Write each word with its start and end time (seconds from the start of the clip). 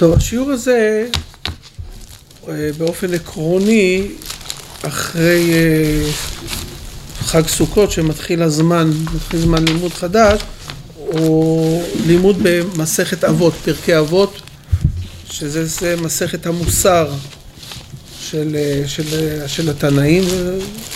טוב, 0.00 0.16
השיעור 0.16 0.50
הזה 0.50 1.08
אה, 2.48 2.70
באופן 2.78 3.14
עקרוני, 3.14 4.08
אחרי 4.82 5.52
אה, 5.52 6.10
חג 7.20 7.46
סוכות 7.46 7.90
שמתחיל 7.90 8.42
הזמן, 8.42 8.90
מתחיל 9.14 9.40
זמן 9.40 9.64
לימוד 9.64 9.92
חדש, 9.92 10.40
הוא 10.94 11.82
לימוד 12.06 12.36
במסכת 12.42 13.24
אבות, 13.24 13.54
פרקי 13.64 13.98
אבות, 13.98 14.40
שזה 15.30 15.96
מסכת 15.96 16.46
המוסר 16.46 17.12
של, 18.20 18.56
אה, 18.56 18.82
של, 18.86 19.04
של 19.46 19.70
התנאים, 19.70 20.24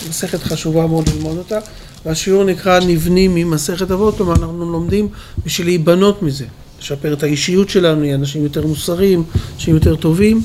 מסכת 0.08 0.42
חשובה 0.42 0.86
מאוד 0.86 1.08
ללמוד 1.08 1.38
אותה, 1.38 1.58
והשיעור 2.06 2.44
נקרא 2.44 2.80
נבנים 2.80 3.34
ממסכת 3.34 3.90
אבות, 3.90 4.16
כלומר 4.16 4.32
אנחנו 4.32 4.72
לומדים 4.72 5.08
בשביל 5.46 5.66
להיבנות 5.66 6.22
מזה. 6.22 6.44
לשפר 6.80 7.12
את 7.12 7.22
האישיות 7.22 7.70
שלנו, 7.70 8.00
נהיה 8.00 8.14
אנשים 8.14 8.42
יותר 8.42 8.66
מוסריים, 8.66 9.22
אנשים 9.54 9.74
יותר 9.74 9.96
טובים. 9.96 10.42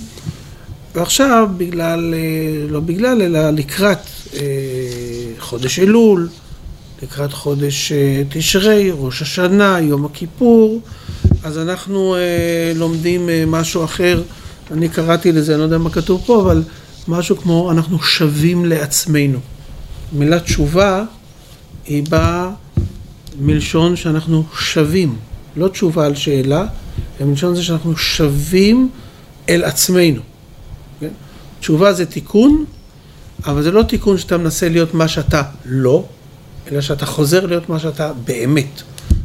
ועכשיו, 0.95 1.50
בגלל, 1.58 2.14
אה, 2.14 2.72
לא 2.72 2.80
בגלל, 2.80 3.22
אלא 3.22 3.50
לקראת 3.50 3.98
אה, 4.36 4.41
חודש 5.40 5.80
אלול, 5.80 6.30
לקראת 7.03 7.34
חודש 7.34 7.91
אה, 7.91 8.23
תשרי, 8.30 8.91
ראש 8.94 9.22
השנה, 9.22 9.80
יום 9.81 10.05
הכיפור, 10.05 10.81
אז 11.44 11.58
אנחנו 11.58 12.16
לומדים 12.76 13.30
משהו 13.48 13.84
אחר, 13.84 14.22
אני 14.72 14.89
קראתי 14.89 15.31
לזה, 15.31 15.52
אני 15.53 15.59
לא 15.59 15.64
יודע 15.64 15.78
מה 15.78 15.89
כתוב 15.89 16.23
פה, 16.26 16.41
אבל 16.41 16.64
משהו 17.08 17.38
כמו 17.38 17.72
אנחנו 17.72 18.00
שווים 18.00 18.66
לעצמנו. 18.66 19.39
מילה 20.14 20.39
תשובה 20.39 21.03
היא 21.90 22.04
באה 22.10 22.50
מלשון 23.40 23.96
שאנחנו 23.96 24.44
שווים. 24.60 25.16
לא 25.56 25.68
תשובה 25.68 26.06
על 26.06 26.16
שאלה, 26.16 26.66
אלא 27.20 27.30
מלשון 27.30 27.56
זה 27.56 27.64
שאנחנו 27.64 27.98
שווים 27.98 28.90
אל 29.50 29.64
עצמנו. 29.64 30.22
כן? 31.00 31.09
תשובה 31.59 31.94
זה 31.94 32.06
תיקון, 32.06 32.66
אבל 33.46 33.64
זה 33.64 33.72
לא 33.72 33.84
תיקון 33.84 34.18
שאתה 34.18 34.38
מנסה 34.38 34.70
להיות 34.70 34.94
מה 34.94 35.08
שאתה 35.08 35.44
לא, 35.66 36.06
אלא 36.72 36.81
שאתה 36.81 37.06
חוזר 37.06 37.46
להיות 37.46 37.70
מה 37.70 37.80
שאתה 37.80 38.14
באמת. 38.14 38.81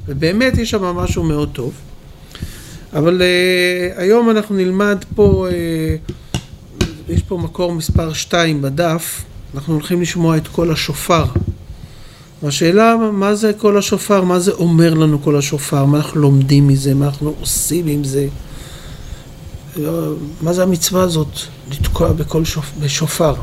ובאמת 0.06 0.58
יש 0.58 0.70
שם 0.70 0.82
משהו 0.82 1.22
מאוד 1.22 1.48
טוב. 1.52 1.72
אבל 2.92 3.22
uh, 3.22 4.00
היום 4.00 4.30
אנחנו 4.30 4.56
נלמד 4.56 5.04
פה, 5.14 5.46
uh, 5.48 6.82
יש 7.08 7.22
פה 7.22 7.38
מקור 7.38 7.72
מספר 7.72 8.12
2 8.12 8.62
בדף, 8.62 9.24
אנחנו 9.54 9.74
הולכים 9.74 10.02
לשמוע 10.02 10.36
את 10.36 10.48
קול 10.48 10.72
השופר. 10.72 11.24
והשאלה, 12.42 12.96
מה 13.12 13.34
זה 13.34 13.52
קול 13.58 13.78
השופר? 13.78 14.24
מה 14.24 14.40
זה 14.40 14.52
אומר 14.52 14.94
לנו 14.94 15.18
קול 15.18 15.36
השופר? 15.36 15.84
מה 15.84 15.96
אנחנו 15.96 16.20
לומדים 16.20 16.68
מזה? 16.68 16.94
מה 16.94 17.06
אנחנו 17.06 17.34
עושים 17.40 17.86
עם 17.86 18.04
זה? 18.04 18.28
מה 20.42 20.52
זה 20.52 20.62
המצווה 20.62 21.02
הזאת, 21.02 21.38
לתקוע 21.70 22.12
בקול 22.12 22.44
שופ... 22.44 22.72
בשופר? 22.80 23.34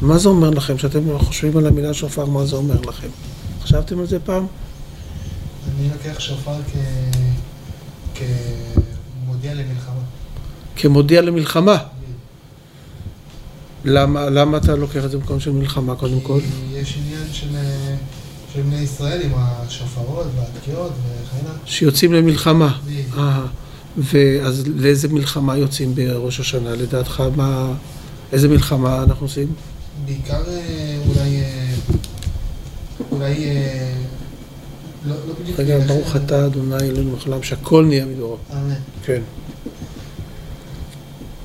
מה 0.00 0.18
זה 0.18 0.28
אומר 0.28 0.50
לכם? 0.50 0.76
כשאתם 0.76 1.18
חושבים 1.18 1.56
על 1.56 1.66
המילה 1.66 1.94
שופר, 1.94 2.24
מה 2.24 2.46
זה 2.46 2.56
אומר 2.56 2.80
לכם? 2.80 3.08
חשבתם 3.62 3.98
על 4.00 4.06
זה 4.06 4.18
פעם? 4.20 4.46
אני 5.78 5.88
לוקח 5.88 6.20
שופר 6.20 6.56
כ... 6.72 6.76
כמודיע 9.24 9.54
למלחמה. 9.54 10.00
כמודיע 10.76 11.20
למלחמה? 11.20 11.76
למה, 13.84 14.30
למה 14.30 14.56
אתה 14.56 14.76
לוקח 14.76 15.04
את 15.04 15.10
זה 15.10 15.18
במקום 15.18 15.40
של 15.40 15.50
מלחמה 15.52 15.94
קודם 15.94 16.20
כל? 16.20 16.40
יש 16.72 16.98
עניין 16.98 17.32
של... 17.32 17.48
של 18.54 18.62
בני 18.62 18.80
ישראל 18.80 19.22
עם 19.22 19.32
השופרות 19.34 20.26
והתקיעות 20.36 20.92
וכן 20.92 21.46
הלאה. 21.46 21.56
שיוצאים 21.64 22.12
למלחמה. 22.12 22.78
אה, 23.16 23.44
ואז 23.96 24.66
לאיזה 24.66 25.08
מלחמה 25.08 25.56
יוצאים 25.56 25.94
בראש 25.94 26.40
השנה? 26.40 26.70
לדעתך, 26.70 27.22
מה... 27.36 27.72
איזה 28.32 28.48
מלחמה 28.48 29.02
אנחנו 29.02 29.26
עושים? 29.26 29.52
בעיקר 30.04 30.42
אה, 30.48 30.98
אולי... 31.08 31.40
אה, 31.40 31.74
אולי... 33.10 33.46
לא, 35.06 35.14
לא 35.28 35.34
בדיוק... 35.40 35.60
רגע, 35.60 35.78
ברוך 35.78 36.16
אתה, 36.16 36.46
אדוני 36.46 36.76
אלוהינו 36.76 37.16
מחלם, 37.16 37.42
שהכל 37.42 37.84
נהיה 37.84 38.06
מדורו. 38.06 38.36
אמן. 38.52 38.74
כן. 39.04 39.22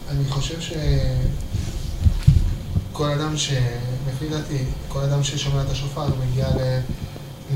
אני 0.10 0.26
חושב 0.30 0.62
ש... 0.62 0.74
כל 2.98 3.10
אדם 3.10 3.38
ש... 3.38 3.54
לפי 4.08 4.30
דעתי, 4.30 4.58
כל 4.88 5.00
אדם 5.00 5.24
ששומע 5.24 5.62
את 5.62 5.70
השופר 5.70 6.06
מגיע 6.26 6.48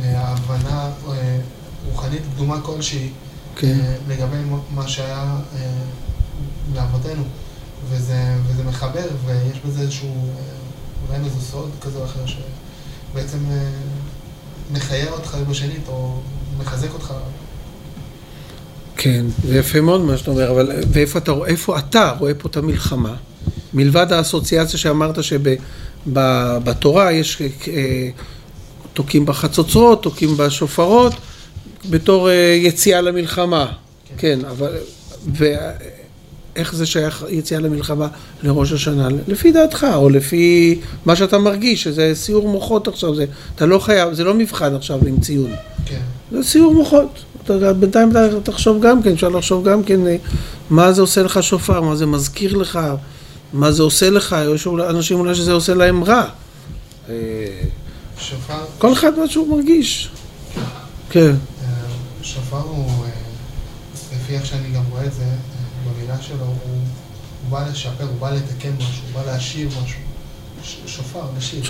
להבנה 0.02 0.90
אה, 1.10 1.38
רוחנית 1.86 2.22
קדומה 2.36 2.62
כלשהי 2.62 3.10
כן. 3.56 3.80
אה, 3.80 3.96
לגבי 4.08 4.38
מה 4.76 4.88
שהיה 4.88 5.38
אה, 5.56 5.72
לאבותינו. 6.76 7.24
וזה, 7.90 8.36
וזה 8.48 8.64
מחבר, 8.64 9.08
ויש 9.26 9.60
בזה 9.66 9.82
איזשהו, 9.82 10.34
אולי 11.08 11.20
איזה 11.26 11.42
סוד 11.42 11.70
כזה 11.82 12.00
או 12.00 12.06
אחר, 12.06 12.26
שבעצם 12.26 13.38
מחייר 14.74 15.12
אותך 15.12 15.38
בשנית, 15.50 15.88
או 15.88 16.20
מחזק 16.58 16.94
אותך. 16.94 17.14
כן, 18.98 19.26
זה 19.44 19.58
יפה 19.58 19.82
מאוד 19.82 20.02
מה 20.02 20.18
שאתה 20.18 20.32
אומר, 20.32 20.52
אבל 20.52 20.72
ואיפה 20.92 21.20
אתה, 21.20 21.32
איפה 21.46 21.80
אתה 21.80 22.14
רואה 22.20 22.34
פה 22.34 22.50
את 22.50 22.58
המלחמה? 22.58 23.16
מלבד 23.74 24.14
האסוציאציה 24.14 24.80
שאמרת 24.80 25.18
שבתורה 25.24 27.12
יש 27.12 27.42
אה, 27.42 28.10
תוקעים 28.94 29.26
בחצוצרות, 29.26 30.04
תוקעים 30.04 30.38
בשופרות, 30.38 31.14
בתור 31.90 32.30
אה, 32.30 32.34
יציאה 32.62 33.02
למלחמה. 33.02 33.66
כן, 33.66 34.16
כן 34.18 34.46
אבל... 34.46 34.78
ואיך 35.36 36.76
זה 36.76 36.86
שייך 36.86 37.26
יציאה 37.30 37.60
למלחמה 37.60 38.08
לראש 38.44 38.72
השנה? 38.72 39.08
לפי 39.28 39.52
דעתך, 39.52 39.88
או 39.96 40.10
לפי 40.10 40.80
מה 41.06 41.16
שאתה 41.16 41.38
מרגיש, 41.38 41.84
שזה 41.84 42.12
סיור 42.16 42.50
מוחות 42.50 42.88
עכשיו, 42.88 43.16
זה, 43.16 43.26
אתה 43.56 43.66
לא 43.66 43.80
חייב, 43.80 44.14
זה 44.14 44.24
לא 44.24 44.34
מבחן 44.34 44.76
עכשיו 44.76 45.00
עם 45.08 45.20
ציון. 45.20 45.52
כן. 45.86 46.02
זה 46.32 46.44
סיור 46.44 46.74
מוחות. 46.74 47.20
אתה, 47.44 47.74
בינתיים 47.74 48.12
אתה 48.12 48.42
תחשוב 48.44 48.82
גם 48.82 49.04
כן, 49.04 49.12
אפשר 49.12 49.30
לחשוב 49.30 49.70
גם 49.70 49.84
כן 49.84 50.08
אה, 50.08 50.16
מה 50.70 50.92
זה 50.92 51.02
עושה 51.02 51.24
לך 51.24 51.44
שופר, 51.44 51.82
מה 51.82 51.96
זה 51.96 52.06
מזכיר 52.06 52.58
לך, 52.58 52.80
מה 53.54 53.72
זה 53.72 53.84
עושה 53.84 54.10
לך, 54.10 54.36
יש 54.56 54.68
אנשים 54.90 55.20
אולי 55.20 55.36
שזה 55.36 55.52
עושה 55.52 55.74
להם 55.74 56.04
רע. 56.04 56.24
אה, 57.10 57.16
שופר... 58.20 58.66
כל 58.78 58.94
אחד 58.94 59.20
מה 59.20 59.28
שהוא 59.28 59.58
מרגיש. 59.58 60.10
כן. 61.10 61.32
אה, 61.64 61.68
שופר 62.22 62.58
הוא, 62.58 63.06
אה, 63.06 63.10
לפי 64.16 64.34
איך 64.34 64.46
שאני 64.46 64.70
גם 64.76 64.84
רואה 64.92 65.06
את 65.06 65.14
זה, 65.14 65.26
במילה 65.86 66.22
שלו, 66.22 66.46
הוא 66.46 67.50
בא 67.50 67.68
לשפר, 67.72 68.04
הוא 68.04 68.20
בא 68.20 68.32
לתקן 68.32 68.72
משהו, 68.78 69.04
הוא 69.14 69.22
בא 69.24 69.32
להשאיר 69.32 69.68
משהו. 69.68 70.00
שופר, 70.86 71.20
בשיר. 71.38 71.64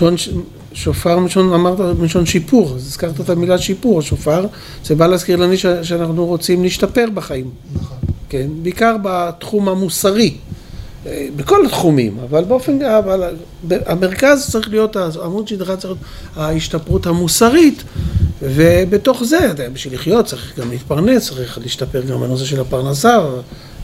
שופר 0.72 1.18
מלשון, 1.18 1.52
אמרת 1.52 1.80
מלשון 1.98 2.26
שיפור, 2.26 2.74
אז 2.76 2.86
הזכרת 2.86 3.20
את 3.20 3.30
המילה 3.30 3.58
שיפור, 3.58 4.02
שופר, 4.02 4.46
זה 4.84 4.94
בא 4.94 5.06
להזכיר 5.06 5.36
לנו 5.36 5.56
שאנחנו 5.82 6.26
רוצים 6.26 6.62
להשתפר 6.62 7.06
בחיים. 7.14 7.50
נכון. 7.74 7.96
כן, 8.28 8.46
בעיקר 8.62 8.96
בתחום 9.02 9.68
המוסרי. 9.68 10.36
בכל 11.36 11.66
התחומים, 11.66 12.18
אבל 12.22 12.44
באופן, 12.44 12.82
אבל 12.82 13.36
המרכז 13.86 14.50
צריך 14.50 14.68
להיות, 14.68 14.96
עמוד 14.96 15.48
שדרה 15.48 15.76
צריך 15.76 15.92
להיות 15.92 15.98
ההשתפרות 16.36 17.06
המוסרית, 17.06 17.82
ובתוך 18.42 19.24
זה, 19.24 19.52
בשביל 19.72 19.94
לחיות 19.94 20.26
צריך 20.26 20.58
גם 20.58 20.70
להתפרנס, 20.70 21.28
צריך 21.28 21.58
להשתפר 21.58 22.02
גם 22.02 22.20
בנושא 22.20 22.44
של 22.44 22.60
הפרנסה, 22.60 23.18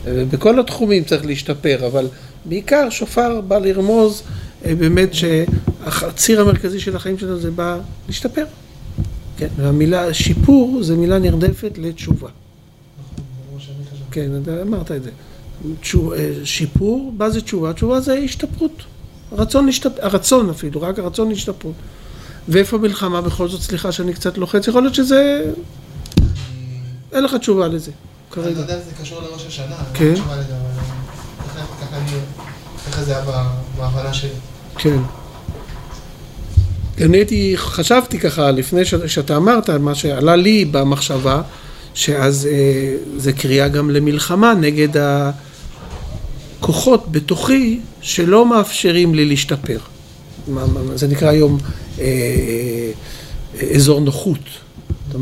בכל 0.05 0.59
התחומים 0.59 1.03
צריך 1.03 1.25
להשתפר, 1.25 1.87
אבל 1.87 2.07
בעיקר 2.45 2.89
שופר 2.89 3.41
בא 3.41 3.57
לרמוז 3.57 4.23
אה, 4.65 4.75
באמת 4.75 5.09
שהציר 5.13 6.41
המרכזי 6.41 6.79
של 6.79 6.95
החיים 6.95 7.17
שלנו 7.17 7.39
זה 7.39 7.51
בא 7.51 7.79
להשתפר. 8.07 8.45
כן, 9.37 9.47
והמילה 9.57 10.13
שיפור 10.13 10.83
זה 10.83 10.95
מילה 10.95 11.19
נרדפת 11.19 11.77
לתשובה. 11.77 12.29
כן, 14.11 14.29
אמרת 14.61 14.91
את 14.91 15.03
זה. 15.03 15.09
אה, 15.63 16.31
שיפור, 16.43 17.13
מה 17.17 17.29
זה 17.29 17.41
תשובה? 17.41 17.73
תשובה 17.73 17.99
זה 17.99 18.13
השתפרות. 18.13 18.83
רצון 19.31 19.65
להשתפר, 19.65 20.05
הרצון 20.05 20.49
אפילו, 20.49 20.81
רק 20.81 20.99
הרצון 20.99 21.29
להשתפרות. 21.29 21.73
ואיפה 22.47 22.77
מלחמה 22.77 23.21
בכל 23.21 23.49
זאת? 23.49 23.61
סליחה 23.61 23.91
שאני 23.91 24.13
קצת 24.13 24.37
לוחץ, 24.37 24.67
יכול 24.67 24.81
להיות 24.81 24.95
שזה... 24.95 25.51
אין 27.11 27.23
לך 27.23 27.35
תשובה 27.35 27.67
לזה, 27.67 27.91
כרגע. 28.31 28.47
אני 28.47 28.55
לא 28.55 28.61
יודע 28.61 28.77
זה 28.77 28.91
קשור 29.01 29.21
לראש 29.21 29.45
השנה, 29.47 29.75
כן. 29.93 30.15
ככה 32.91 33.03
זה 33.03 33.15
היה 33.17 33.25
בהבנה 33.77 34.13
שלי. 34.13 34.29
כן. 34.77 34.99
אני 37.01 37.17
הייתי, 37.17 37.53
חשבתי 37.55 38.19
ככה, 38.19 38.51
לפני 38.51 38.81
שאתה 38.85 39.37
אמרת, 39.37 39.69
מה 39.69 39.95
שעלה 39.95 40.35
לי 40.35 40.65
במחשבה, 40.65 41.41
שאז 41.93 42.47
אה, 42.51 42.95
זה 43.17 43.33
קריאה 43.33 43.67
גם 43.67 43.89
למלחמה 43.89 44.53
נגד 44.53 44.97
ה... 44.97 45.31
כוחות 46.59 47.11
בתוכי 47.11 47.79
שלא 48.01 48.45
מאפשרים 48.45 49.15
לי 49.15 49.25
להשתפר. 49.25 49.79
זה 50.95 51.07
נקרא 51.07 51.29
היום 51.29 51.57
אה, 51.99 52.03
אה, 53.61 53.75
אזור 53.75 54.01
נוחות. 54.01 54.39
אתה 55.09 55.17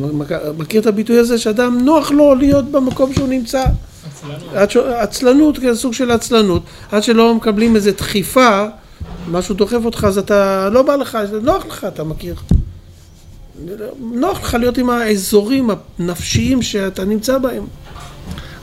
מכיר 0.58 0.82
את 0.82 0.86
הביטוי 0.86 1.18
הזה 1.18 1.38
שאדם 1.38 1.78
נוח 1.86 2.12
לו 2.12 2.36
להיות 2.36 2.72
במקום 2.72 3.14
שהוא 3.14 3.28
נמצא? 3.28 3.64
עצלנות. 4.56 4.94
עצלנות, 5.00 5.58
כן, 5.58 5.76
סוג 5.76 5.94
של 5.94 6.12
עצלנות. 6.12 6.64
עד 6.92 7.04
שלא 7.04 7.36
מקבלים 7.36 7.76
איזו 7.76 7.92
דחיפה, 7.98 8.66
משהו 9.32 9.56
דוחף 9.56 9.86
אותך, 9.86 10.06
אז 10.08 10.18
אתה 10.18 10.70
לא 10.70 10.82
בא 10.82 10.96
לך, 10.96 11.18
נוח 11.42 11.66
לך, 11.66 11.86
אתה 11.88 12.04
מכיר. 12.04 12.36
נוח 14.00 14.42
לך 14.42 14.54
להיות 14.54 14.78
עם 14.78 14.90
האזורים 14.90 15.70
הנפשיים 16.00 16.62
שאתה 16.62 17.06
נמצא 17.06 17.38
בהם. 17.38 17.66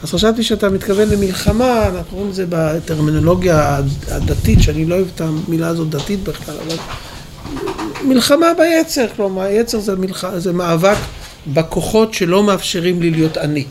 אז 0.05 0.11
חשבתי 0.11 0.43
שאתה 0.43 0.69
מתכוון 0.69 1.09
למלחמה, 1.09 1.89
אנחנו 1.89 2.11
קוראים 2.11 2.31
לזה 2.31 2.45
בטרמינולוגיה 2.49 3.81
הדתית, 4.09 4.63
שאני 4.63 4.85
לא 4.85 4.95
אוהב 4.95 5.07
את 5.15 5.21
המילה 5.21 5.69
הזאת 5.69 5.91
דתית 5.91 6.23
בכלל, 6.23 6.55
אבל 6.67 6.77
מלחמה 8.05 8.47
ביצר, 8.59 9.07
כלומר, 9.17 9.43
היצר 9.43 9.81
זה, 9.81 9.97
מלח... 9.97 10.25
זה 10.37 10.53
מאבק 10.53 10.97
בכוחות 11.53 12.15
שלא 12.15 12.43
מאפשרים 12.43 13.03
לי 13.03 13.11
להיות 13.11 13.39
אני. 13.39 13.65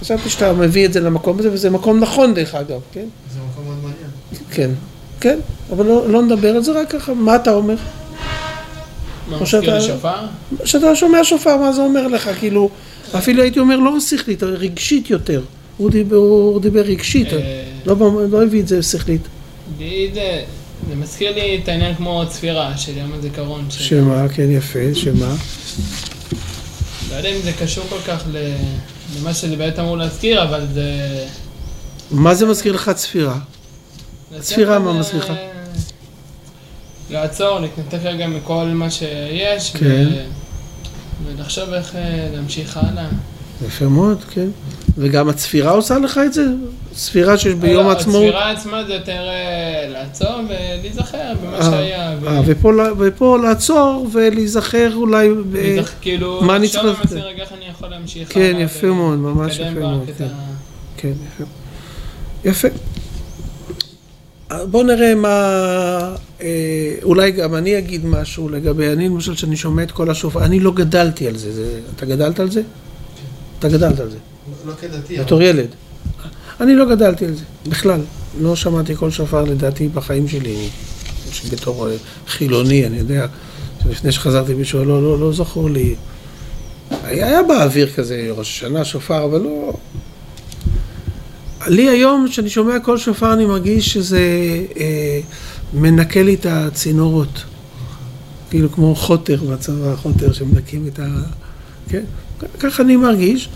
חשבתי 0.00 0.30
שאתה 0.30 0.52
מביא 0.52 0.86
את 0.86 0.92
זה 0.92 1.00
למקום 1.00 1.38
הזה, 1.38 1.52
וזה 1.52 1.70
מקום 1.70 2.00
נכון 2.00 2.34
דרך 2.34 2.54
אגב, 2.54 2.80
כן? 2.92 3.06
זה 3.34 3.40
מקום 3.52 3.64
מאוד 3.64 3.76
מעניין. 3.76 4.10
כן, 4.50 4.70
כן, 5.20 5.38
אבל 5.72 5.86
לא, 5.86 6.08
לא 6.08 6.22
נדבר 6.22 6.56
על 6.56 6.62
זה, 6.62 6.72
רק 6.72 6.90
ככה, 6.90 7.14
מה 7.14 7.36
אתה 7.36 7.50
אומר? 7.50 7.76
מה, 9.30 9.42
מזכיר 9.42 9.76
לשופר? 9.76 10.26
כשאתה 10.64 10.96
שומע 10.96 11.24
שופר, 11.24 11.56
מה 11.56 11.72
זה 11.72 11.82
אומר 11.82 12.06
לך? 12.06 12.30
כאילו, 12.38 12.70
אפילו 13.18 13.42
הייתי 13.42 13.60
אומר 13.60 13.76
לא 13.76 14.00
שכלית, 14.00 14.42
רגשית 14.42 15.10
יותר. 15.10 15.42
הוא 15.76 15.90
דיבר, 15.90 16.16
הוא 16.16 16.60
דיבר 16.60 16.80
רגשית, 16.80 17.32
אה, 17.32 17.64
לא, 17.86 17.96
לא 18.30 18.42
הביא 18.42 18.60
את 18.60 18.68
זה 18.68 18.82
שכלית. 18.82 19.22
זה 20.88 20.96
מזכיר 20.96 21.34
לי 21.34 21.60
את 21.62 21.68
העניין 21.68 21.94
כמו 21.94 22.22
צפירה 22.28 22.76
של 22.76 22.96
יום 22.96 23.12
הזיכרון. 23.12 23.66
שמה, 23.70 24.28
כן 24.28 24.50
יפה, 24.50 24.94
שמה? 24.94 25.34
לא 27.10 27.14
יודע 27.14 27.28
אם 27.28 27.42
זה 27.42 27.52
קשור 27.52 27.84
כל 27.88 27.98
כך 28.06 28.24
למה 29.20 29.34
שזה 29.34 29.56
באמת 29.56 29.78
אמור 29.78 29.96
להזכיר, 29.96 30.42
אבל 30.42 30.66
זה... 30.74 30.84
מה 32.10 32.34
זה 32.34 32.46
מזכיר 32.46 32.72
לך 32.72 32.90
צפירה? 32.94 33.38
צפירה 34.40 34.78
מה 34.78 34.92
מזכיר 34.92 35.18
לך? 35.18 35.32
לעצור, 37.10 37.58
להתנתק 37.58 37.98
רגע 38.02 38.26
מכל 38.26 38.64
מה 38.64 38.90
שיש, 38.90 39.72
כן. 39.76 40.08
ולחשוב 41.26 41.72
איך 41.72 41.96
אה, 41.96 42.28
להמשיך 42.34 42.76
הלאה. 42.76 43.06
יפה 43.66 43.84
מאוד, 43.84 44.24
כן. 44.30 44.48
וגם 44.98 45.28
הצפירה 45.28 45.70
עושה 45.70 45.98
לך 45.98 46.20
את 46.26 46.32
זה? 46.32 46.44
ספירה 46.94 47.38
שיש 47.38 47.54
ביום 47.54 47.84
לא, 47.84 47.90
העצמאות? 47.90 48.24
הצפירה 48.24 48.50
עצמה 48.50 48.84
זה 48.84 48.94
יותר 48.94 49.28
אה, 49.28 49.88
לעצור 49.88 50.40
ולהיזכר 50.48 51.32
במה 51.42 51.56
אה, 51.56 51.62
שהיה. 51.62 52.12
אה, 52.26 52.40
ופה 52.98 53.38
לעצור 53.38 54.06
ולהיזכר 54.12 54.94
אולי... 54.94 55.28
כאילו, 56.00 56.40
מה 56.42 56.56
אני 56.56 56.68
צריך... 56.68 57.00
לעשות? 57.00 57.18
רגע 57.18 57.42
איך 57.42 57.52
אני 57.52 57.64
יכול 57.70 57.88
להמשיך 57.88 58.34
כן, 58.34 58.56
יפה 58.58 58.86
מאוד, 58.86 59.18
ממש 59.18 59.58
יפה 59.58 59.70
מאוד. 59.70 60.10
כן, 60.18 60.26
כן 60.96 61.12
יפה. 61.26 61.44
יפה. 62.44 62.68
בואו 64.70 64.82
נראה 64.82 65.14
מה, 65.14 66.14
אולי 67.02 67.30
גם 67.30 67.54
אני 67.54 67.78
אגיד 67.78 68.06
משהו 68.06 68.48
לגבי, 68.48 68.92
אני 68.92 69.08
למשל, 69.08 69.34
שאני 69.34 69.56
שומע 69.56 69.82
את 69.82 69.90
כל 69.90 70.10
השופר, 70.10 70.44
אני 70.44 70.60
לא 70.60 70.72
גדלתי 70.72 71.28
על 71.28 71.36
זה, 71.36 71.52
זה 71.52 71.80
אתה 71.96 72.06
גדלת 72.06 72.40
על 72.40 72.50
זה? 72.50 72.62
אתה 73.58 73.68
גדלת 73.68 74.00
על 74.00 74.10
זה. 74.10 74.16
לא 74.66 74.72
כדתי. 74.80 75.18
בתור 75.18 75.42
ילד. 75.42 75.68
אני 76.60 76.74
לא 76.74 76.90
גדלתי 76.94 77.24
על 77.24 77.34
זה, 77.34 77.44
בכלל. 77.68 78.00
לא 78.40 78.56
שמעתי 78.56 78.96
כל 78.96 79.10
שופר 79.10 79.44
לדעתי 79.44 79.88
בחיים 79.88 80.28
שלי. 80.28 80.68
בתור 81.52 81.88
אה, 81.88 81.96
חילוני, 82.26 82.86
אני 82.86 82.98
יודע, 82.98 83.26
לפני 83.90 84.12
שחזרתי 84.12 84.54
בשביל, 84.54 84.82
לא, 84.82 85.02
לא, 85.02 85.18
לא 85.18 85.32
זכור 85.32 85.70
לי. 85.70 85.94
היה 87.02 87.42
באוויר 87.42 87.90
כזה 87.92 88.28
ראש 88.30 88.48
השנה, 88.48 88.84
שופר, 88.84 89.24
אבל 89.24 89.40
לא... 89.40 89.72
לי 91.66 91.88
היום, 91.88 92.26
כשאני 92.30 92.50
שומע 92.50 92.80
כל 92.80 92.98
שופר, 92.98 93.32
אני 93.32 93.46
מרגיש 93.46 93.92
שזה 93.92 94.20
אה, 94.76 95.20
מנקה 95.74 96.22
לי 96.22 96.34
את 96.34 96.46
הצינורות. 96.46 97.44
כאילו 98.50 98.72
כמו 98.72 98.94
חוטר 98.94 99.44
בצבא, 99.44 99.96
חוטר 99.96 100.32
שמנקים 100.32 100.86
את 100.86 100.98
ה... 100.98 101.06
כן? 101.88 102.02
ככה 102.58 102.82
אני 102.82 102.96
מרגיש. 102.96 103.48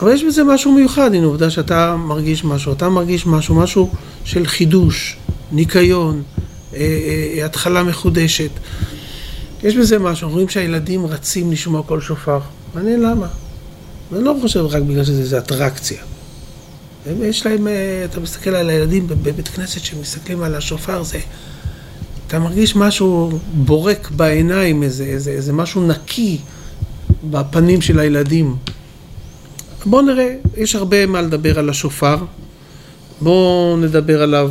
אבל 0.00 0.12
יש 0.12 0.24
בזה 0.24 0.44
משהו 0.44 0.72
מיוחד, 0.72 1.14
הנה 1.14 1.26
עובדה 1.26 1.50
שאתה 1.50 1.96
מרגיש 1.96 2.44
משהו, 2.44 2.72
אתה 2.72 2.88
מרגיש 2.88 3.26
משהו, 3.26 3.54
משהו 3.54 3.90
של 4.24 4.46
חידוש, 4.46 5.16
ניקיון, 5.52 6.22
אה, 6.74 6.78
אה, 6.78 7.38
אה, 7.38 7.44
התחלה 7.44 7.82
מחודשת. 7.82 8.50
יש 9.62 9.76
בזה 9.76 9.98
משהו, 9.98 10.30
רואים 10.30 10.48
שהילדים 10.48 11.06
רצים 11.06 11.52
לשמוע 11.52 11.82
כל 11.82 12.00
שופר. 12.00 12.40
מעניין 12.74 13.00
למה. 13.00 13.26
אני 14.12 14.24
לא 14.24 14.36
חושב 14.40 14.60
רק 14.60 14.82
בגלל 14.82 15.04
שזה 15.04 15.38
אטרקציה. 15.38 16.02
יש 17.06 17.46
להם, 17.46 17.68
אה, 17.68 18.04
אתה 18.04 18.20
מסתכל 18.20 18.50
על 18.50 18.70
הילדים 18.70 19.06
בבית 19.06 19.48
כנסת 19.48 19.80
שמסתכלים 19.80 20.42
על 20.42 20.54
השופר, 20.54 21.02
זה... 21.02 21.18
אתה 22.26 22.38
מרגיש 22.38 22.76
משהו 22.76 23.38
בורק 23.54 24.10
בעיניים, 24.10 24.82
איזה, 24.82 25.04
איזה, 25.04 25.30
איזה 25.30 25.52
משהו 25.52 25.86
נקי 25.86 26.38
בפנים 27.30 27.80
של 27.80 27.98
הילדים. 27.98 28.56
בואו 29.86 30.02
נראה, 30.02 30.34
יש 30.56 30.74
הרבה 30.74 31.06
מה 31.06 31.22
לדבר 31.22 31.58
על 31.58 31.70
השופר. 31.70 32.16
בואו 33.20 33.76
נדבר 33.76 34.22
עליו, 34.22 34.50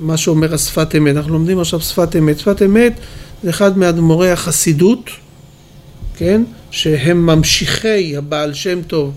מה 0.00 0.16
שאומר 0.16 0.54
השפת 0.54 0.94
אמת. 0.94 1.16
אנחנו 1.16 1.32
לומדים 1.32 1.60
עכשיו 1.60 1.80
שפת 1.80 2.16
אמת. 2.16 2.38
שפת 2.38 2.62
אמת 2.62 2.92
זה 3.42 3.50
אחד 3.50 3.78
מאדמו"רי 3.78 4.30
החסידות, 4.30 5.10
כן? 6.16 6.42
שהם 6.70 7.26
ממשיכי 7.26 8.16
הבעל 8.16 8.54
שם 8.54 8.82
טוב, 8.82 9.12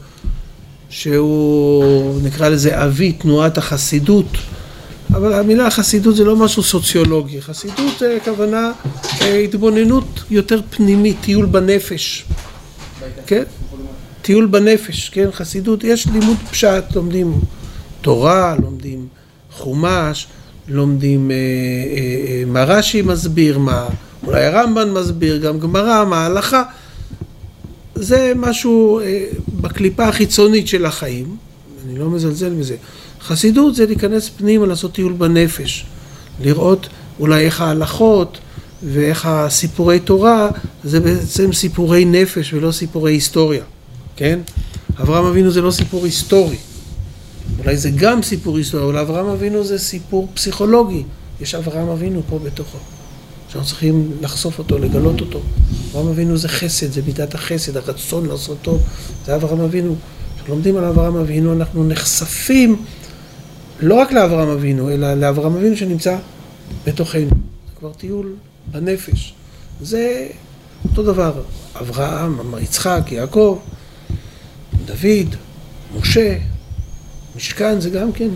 שהוא 0.94 2.22
נקרא 2.24 2.50
לזה 2.50 2.86
אבי 2.86 3.12
תנועת 3.12 3.58
החסידות. 3.58 4.26
אבל 5.10 5.34
המילה 5.34 5.70
חסידות 5.70 6.16
זה 6.16 6.24
לא 6.24 6.36
משהו 6.36 6.64
סוציולוגי, 6.64 7.42
חסידות 7.42 8.00
זה 8.00 8.18
כוונה 8.26 8.72
אה, 9.22 9.40
התבוננות 9.40 10.24
יותר 10.30 10.62
פנימית, 10.70 11.18
טיול 11.22 11.46
בנפש, 11.46 12.26
כן? 13.28 13.44
טיול 14.22 14.46
בנפש, 14.46 15.10
כן? 15.10 15.32
חסידות, 15.32 15.84
יש 15.84 16.08
לימוד 16.08 16.38
פשט, 16.52 16.84
לומדים 16.96 17.40
תורה, 18.02 18.56
לומדים 18.62 19.08
חומש, 19.52 20.28
לומדים 20.68 21.32
אה, 21.32 21.36
אה, 21.36 22.32
אה, 22.32 22.44
מה 22.48 22.64
רש"י 22.64 23.02
מסביר, 23.02 23.60
מה 23.60 23.88
אולי 24.28 24.46
הרמב"ן 24.46 24.90
מסביר, 24.90 25.38
גם 25.38 25.60
גמרא, 25.60 26.06
מה 26.06 26.18
ההלכה. 26.18 26.64
זה 27.96 28.34
משהו 28.36 29.00
אה, 29.00 29.26
בקליפה 29.62 30.08
החיצונית 30.08 30.68
של 30.68 30.86
החיים, 30.86 31.36
אני 31.86 32.00
לא 32.00 32.10
מזלזל 32.10 32.54
בזה. 32.54 32.76
חסידות 33.22 33.76
זה 33.76 33.86
להיכנס 33.86 34.30
פנימה, 34.30 34.66
לעשות 34.66 34.94
טיול 34.94 35.14
בנפש, 35.14 35.86
לראות 36.42 36.88
אולי 37.20 37.46
איך 37.46 37.62
ההלכות 37.62 38.38
ואיך 38.84 39.26
הסיפורי 39.26 40.00
תורה 40.00 40.50
זה 40.84 41.00
בעצם 41.00 41.54
סיפורי 41.54 42.06
נפש 42.06 42.54
ולא 42.54 42.72
סיפורי 42.72 43.14
היסטוריה. 43.14 43.64
כן? 44.16 44.40
אברהם 45.02 45.26
אבינו 45.26 45.52
זה 45.52 45.62
לא 45.62 45.72
סיפור 45.72 46.06
היסטורי. 46.06 46.58
אולי 47.60 47.78
זה 47.78 47.90
גם 47.90 48.24
סיפור 48.24 48.58
היסטורי, 48.58 48.84
אבל 48.84 48.98
אברהם 48.98 49.26
אבינו 49.26 49.64
זה 49.64 49.80
סיפור 49.80 50.28
פסיכולוגי. 50.34 51.04
יש 51.42 51.56
אברהם 51.56 51.88
אבינו 51.88 52.22
פה 52.30 52.40
בתוכו. 52.40 52.78
שאנחנו 53.54 53.70
צריכים 53.70 54.12
לחשוף 54.22 54.60
אותו, 54.60 54.78
לגלות 54.78 55.22
אותו. 55.22 55.42
אברהם 55.92 56.08
אבינו 56.08 56.38
זה 56.38 56.48
חסד, 56.48 56.92
זה 56.92 57.02
מידת 57.06 57.36
החסד, 57.36 57.78
הרצון 57.78 58.26
לעשות 58.26 58.58
טוב. 58.62 58.82
זה 59.26 59.36
אברהם 59.36 59.60
אבינו. 59.60 59.96
כשלומדים 60.44 60.78
על 60.78 60.84
אברהם 60.84 61.16
אבינו 61.16 61.54
אנחנו 61.54 61.84
נחשפים 61.84 62.86
לא 63.80 63.96
רק 63.96 64.12
לאברהם 64.12 64.50
אבינו, 64.50 64.90
אלא 64.90 65.14
לאברהם 65.14 65.56
אבינו 65.56 65.78
שנמצא 65.78 66.18
בתוכנו. 66.88 67.30
זה 67.30 67.76
כבר 67.80 67.94
טיול 67.94 68.34
בנפש. 68.72 69.34
זה 69.82 70.28
אותו 70.90 71.04
דבר, 71.04 71.34
אברהם, 71.82 72.40
יצחק, 72.62 73.02
יעקב. 73.12 73.60
דוד, 74.86 75.36
משה, 76.00 76.38
משכן 77.36 77.82
זה 77.82 77.90
גם 77.90 78.12
כן, 78.12 78.30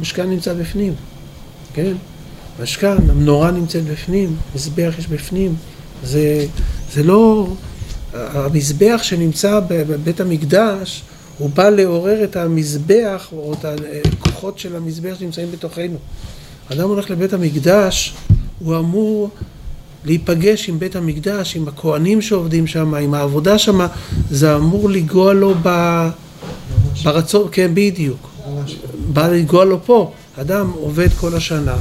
משכן 0.00 0.30
נמצא 0.30 0.54
בפנים, 0.54 0.94
כן? 1.74 1.92
משכן, 2.62 3.10
המנורה 3.10 3.50
נמצאת 3.50 3.84
בפנים, 3.84 4.36
מזבח 4.54 4.94
יש 4.98 5.06
בפנים, 5.06 5.54
זה, 6.04 6.46
זה 6.92 7.02
לא... 7.02 7.48
המזבח 8.14 9.00
שנמצא 9.02 9.60
בבית 9.68 10.20
המקדש, 10.20 11.02
הוא 11.38 11.50
בא 11.50 11.68
לעורר 11.68 12.24
את 12.24 12.36
המזבח, 12.36 13.28
או 13.32 13.52
את 13.52 13.64
הכוחות 14.12 14.58
של 14.58 14.76
המזבח 14.76 15.18
שנמצאים 15.18 15.48
בתוכנו. 15.52 15.96
אדם 16.72 16.88
הולך 16.88 17.10
לבית 17.10 17.32
המקדש, 17.32 18.14
הוא 18.58 18.76
אמור 18.76 19.30
להיפגש 20.04 20.68
עם 20.68 20.78
בית 20.78 20.96
המקדש, 20.96 21.56
עם 21.56 21.68
הכוהנים 21.68 22.22
שעובדים 22.22 22.66
שם, 22.66 22.94
עם 22.94 23.14
העבודה 23.14 23.58
שם, 23.58 23.86
זה 24.30 24.56
אמור 24.56 24.90
לגוע 24.90 25.32
לו 25.32 25.54
ב... 25.62 26.08
ברצון, 27.04 27.48
כן, 27.52 27.70
בדיוק. 27.74 28.28
בא 29.12 29.28
לגוע 29.28 29.64
לו 29.64 29.78
פה. 29.84 30.12
אדם 30.40 30.70
עובד 30.74 31.08
כל 31.20 31.34
השנה, 31.34 31.76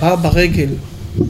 בא 0.00 0.14
ברגל 0.14 0.68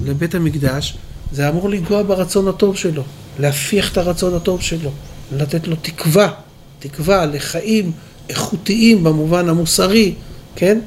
לבית 0.05 0.35
המקדש, 0.35 0.97
זה 1.33 1.49
אמור 1.49 1.69
לגוע 1.69 2.03
ברצון 2.03 2.49
הטוב 2.49 2.77
שלו, 2.77 3.03
להפיח 3.39 3.93
את 3.93 3.99
הרצון 3.99 4.35
הטוב 4.35 4.63
שלו, 4.63 4.91
לתת 5.33 5.69
לו 5.69 5.77
תקווה, 5.83 6.33
תקווה 6.79 7.27
לחיים 7.27 7.93
איכותיים 8.29 9.05
במובן 9.05 9.49
המוסרי, 9.49 10.15
כן? 10.57 10.79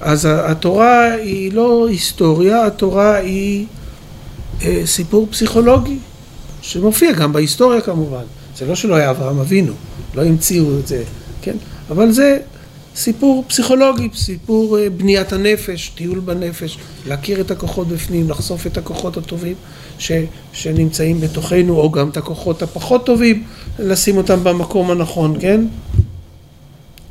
אז 0.00 0.28
התורה 0.30 1.12
היא 1.12 1.52
לא 1.52 1.88
היסטוריה, 1.88 2.66
התורה 2.66 3.14
היא 3.14 3.66
אה, 4.62 4.82
סיפור 4.84 5.28
פסיכולוגי, 5.30 5.98
שמופיע 6.62 7.12
גם 7.12 7.32
בהיסטוריה 7.32 7.80
כמובן. 7.80 8.24
זה 8.56 8.66
לא 8.66 8.74
שלא 8.74 8.94
היה 8.94 9.10
אברהם 9.10 9.38
אבינו, 9.38 9.72
לא 10.14 10.22
המציאו 10.24 10.78
את 10.78 10.86
זה, 10.86 11.02
כן? 11.42 11.56
אבל 11.90 12.12
זה 12.12 12.38
סיפור 12.96 13.44
פסיכולוגי, 13.48 14.08
סיפור 14.14 14.78
אה, 14.78 14.90
בניית 14.90 15.32
הנפש, 15.32 15.88
טיול 15.88 16.20
בנפש, 16.20 16.78
להכיר 17.06 17.40
את 17.40 17.50
הכוחות 17.50 17.88
בפנים, 17.88 18.30
לחשוף 18.30 18.66
את 18.66 18.76
הכוחות 18.76 19.16
הטובים 19.16 19.54
ש, 19.98 20.12
שנמצאים 20.52 21.20
בתוכנו, 21.20 21.76
או 21.80 21.90
גם 21.90 22.08
את 22.08 22.16
הכוחות 22.16 22.62
הפחות 22.62 23.06
טובים, 23.06 23.44
לשים 23.78 24.16
אותם 24.16 24.44
במקום 24.44 24.90
הנכון, 24.90 25.40
כן? 25.40 25.60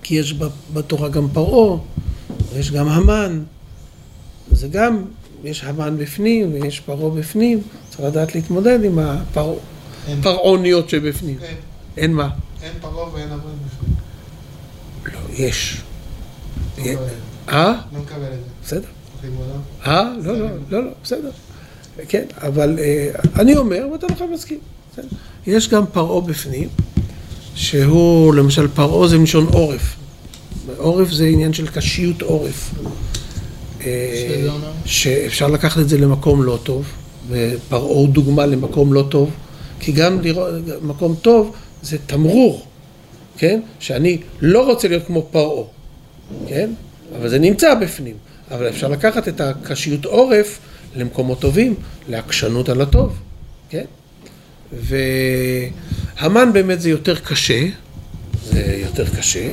כי 0.04 0.16
יש 0.16 0.36
בתורה 0.74 1.10
גם 1.10 1.28
פרעה, 1.34 1.78
ויש 2.54 2.72
גם 2.72 2.88
המן, 2.88 3.44
זה 4.52 4.68
גם, 4.68 5.04
יש 5.44 5.64
המן 5.64 5.98
בפנים 5.98 6.54
ויש 6.54 6.80
פרעה 6.80 7.10
בפנים, 7.10 7.62
צריך 7.90 8.00
לדעת 8.00 8.36
להתמודד 8.36 8.84
עם 8.84 9.00
הפרעוניות 9.00 10.90
שבפנים. 10.90 11.38
אין. 11.42 11.56
אין 11.98 12.14
מה? 12.14 12.30
אין 12.64 12.72
פרעה 12.82 13.14
ואין 13.14 13.30
המן 13.30 13.53
יש. 15.38 15.82
לא 16.78 16.84
אה? 17.50 17.74
לא 17.94 18.00
מקבל 18.00 18.24
את 18.24 18.40
זה. 18.66 18.66
בסדר. 18.66 18.88
אה? 19.86 20.14
לא, 20.24 20.40
לא, 20.40 20.48
לא, 20.70 20.84
לא, 20.84 20.92
בסדר. 21.04 21.30
כן, 22.08 22.26
אבל 22.38 22.80
אה, 22.80 23.10
אני 23.36 23.58
אומר, 23.58 23.88
ואתה 23.92 24.08
לא 24.10 24.16
חייב 24.16 24.32
להסכים. 24.32 24.60
יש 25.48 25.70
גם 25.70 25.86
פרעה 25.86 26.22
בפנים, 26.22 26.70
שהוא, 27.56 28.36
למשל, 28.36 28.68
פרעה 28.68 29.08
זה 29.08 29.18
מלשון 29.18 29.46
עורף. 29.46 29.96
עורף 30.78 31.12
זה 31.12 31.26
עניין 31.26 31.54
של 31.54 31.68
קשיות 31.68 32.22
עורף. 32.22 32.74
אה, 33.86 34.48
שאפשר 34.86 35.48
לקחת 35.48 35.82
את 35.82 35.90
זה 35.90 35.98
למקום 35.98 36.44
לא 36.44 36.60
טוב, 36.64 36.86
ופרעה 37.30 37.84
הוא 37.84 38.10
דוגמה 38.10 38.46
למקום 38.46 38.94
לא 38.94 39.06
טוב, 39.10 39.30
כי 39.80 39.92
גם 39.92 40.22
לראות, 40.22 40.54
מקום 40.82 41.16
טוב 41.22 41.56
זה 41.82 41.98
תמרור, 42.06 42.66
כן? 43.38 43.60
שאני 43.80 44.18
לא 44.42 44.66
רוצה 44.66 44.88
להיות 44.88 45.06
כמו 45.08 45.28
פרעה, 45.32 45.64
כן? 46.48 46.70
אבל 47.18 47.30
זה 47.30 47.40
נמצא 47.40 47.74
בפנים. 47.76 48.16
אבל 48.52 48.70
אפשר 48.70 48.88
לקחת 48.88 49.28
את 49.28 49.42
הקשיות 49.42 50.06
עורף 50.06 50.60
למקומות 50.96 51.40
טובים, 51.40 51.76
לעקשנות 52.10 52.70
על 52.70 52.82
הטוב, 52.82 53.20
כן? 53.70 53.86
והמן 54.72 56.54
באמת 56.54 56.82
זה 56.82 56.90
יותר 56.90 57.16
קשה, 57.16 57.66
זה 58.44 58.82
יותר 58.82 59.06
קשה, 59.18 59.50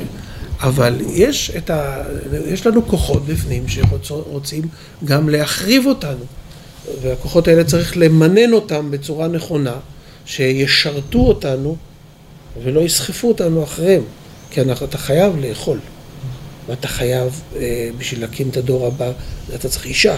אבל 0.60 0.96
יש, 1.14 1.50
ה... 1.70 2.02
יש 2.46 2.66
לנו 2.66 2.86
כוחות 2.86 3.26
בפנים 3.26 3.64
שרוצים 4.02 4.62
גם 5.04 5.28
להחריב 5.28 5.86
אותנו, 5.86 6.24
והכוחות 7.02 7.48
האלה 7.48 7.64
צריך 7.64 7.96
למנן 7.96 8.52
אותם 8.52 8.90
בצורה 8.90 9.28
נכונה, 9.28 9.74
שישרתו 10.24 11.18
אותנו 11.18 11.76
ולא 12.62 12.80
יסחפו 12.80 13.28
אותנו 13.28 13.64
אחריהם, 13.64 14.02
כי 14.50 14.60
אנחנו, 14.60 14.86
אתה 14.86 14.98
חייב 14.98 15.36
לאכול, 15.40 15.78
ואתה 16.66 16.88
חייב, 16.88 17.42
אה, 17.56 17.90
בשביל 17.98 18.20
להקים 18.20 18.48
את 18.48 18.56
הדור 18.56 18.86
הבא, 18.86 19.12
אתה 19.54 19.68
צריך 19.68 19.84
אישה, 19.84 20.16